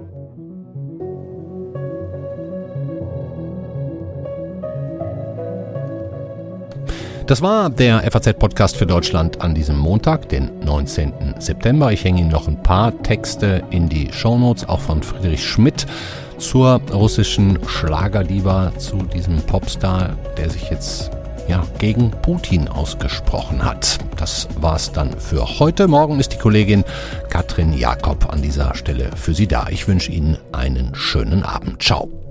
Das 7.26 7.40
war 7.40 7.70
der 7.70 8.02
FAZ-Podcast 8.10 8.76
für 8.76 8.84
Deutschland 8.84 9.40
an 9.40 9.54
diesem 9.54 9.78
Montag, 9.78 10.28
den 10.28 10.50
19. 10.62 11.36
September. 11.38 11.90
Ich 11.90 12.04
hänge 12.04 12.20
Ihnen 12.20 12.30
noch 12.30 12.48
ein 12.48 12.62
paar 12.62 13.02
Texte 13.02 13.62
in 13.70 13.88
die 13.88 14.12
Shownotes, 14.12 14.68
auch 14.68 14.80
von 14.80 15.02
Friedrich 15.02 15.42
Schmidt 15.42 15.86
zur 16.38 16.80
russischen 16.92 17.58
Schlagerdiva, 17.66 18.72
zu 18.78 18.96
diesem 18.98 19.36
Popstar, 19.42 20.16
der 20.36 20.50
sich 20.50 20.70
jetzt 20.70 21.10
ja, 21.48 21.64
gegen 21.78 22.10
Putin 22.10 22.68
ausgesprochen 22.68 23.64
hat. 23.64 23.98
Das 24.16 24.48
war's 24.60 24.92
dann 24.92 25.18
für 25.18 25.58
heute. 25.58 25.88
Morgen 25.88 26.20
ist 26.20 26.32
die 26.32 26.38
Kollegin 26.38 26.84
Katrin 27.28 27.72
Jakob 27.76 28.32
an 28.32 28.42
dieser 28.42 28.74
Stelle 28.74 29.10
für 29.16 29.34
Sie 29.34 29.46
da. 29.46 29.66
Ich 29.70 29.86
wünsche 29.86 30.12
Ihnen 30.12 30.38
einen 30.52 30.94
schönen 30.94 31.42
Abend. 31.42 31.82
Ciao. 31.82 32.23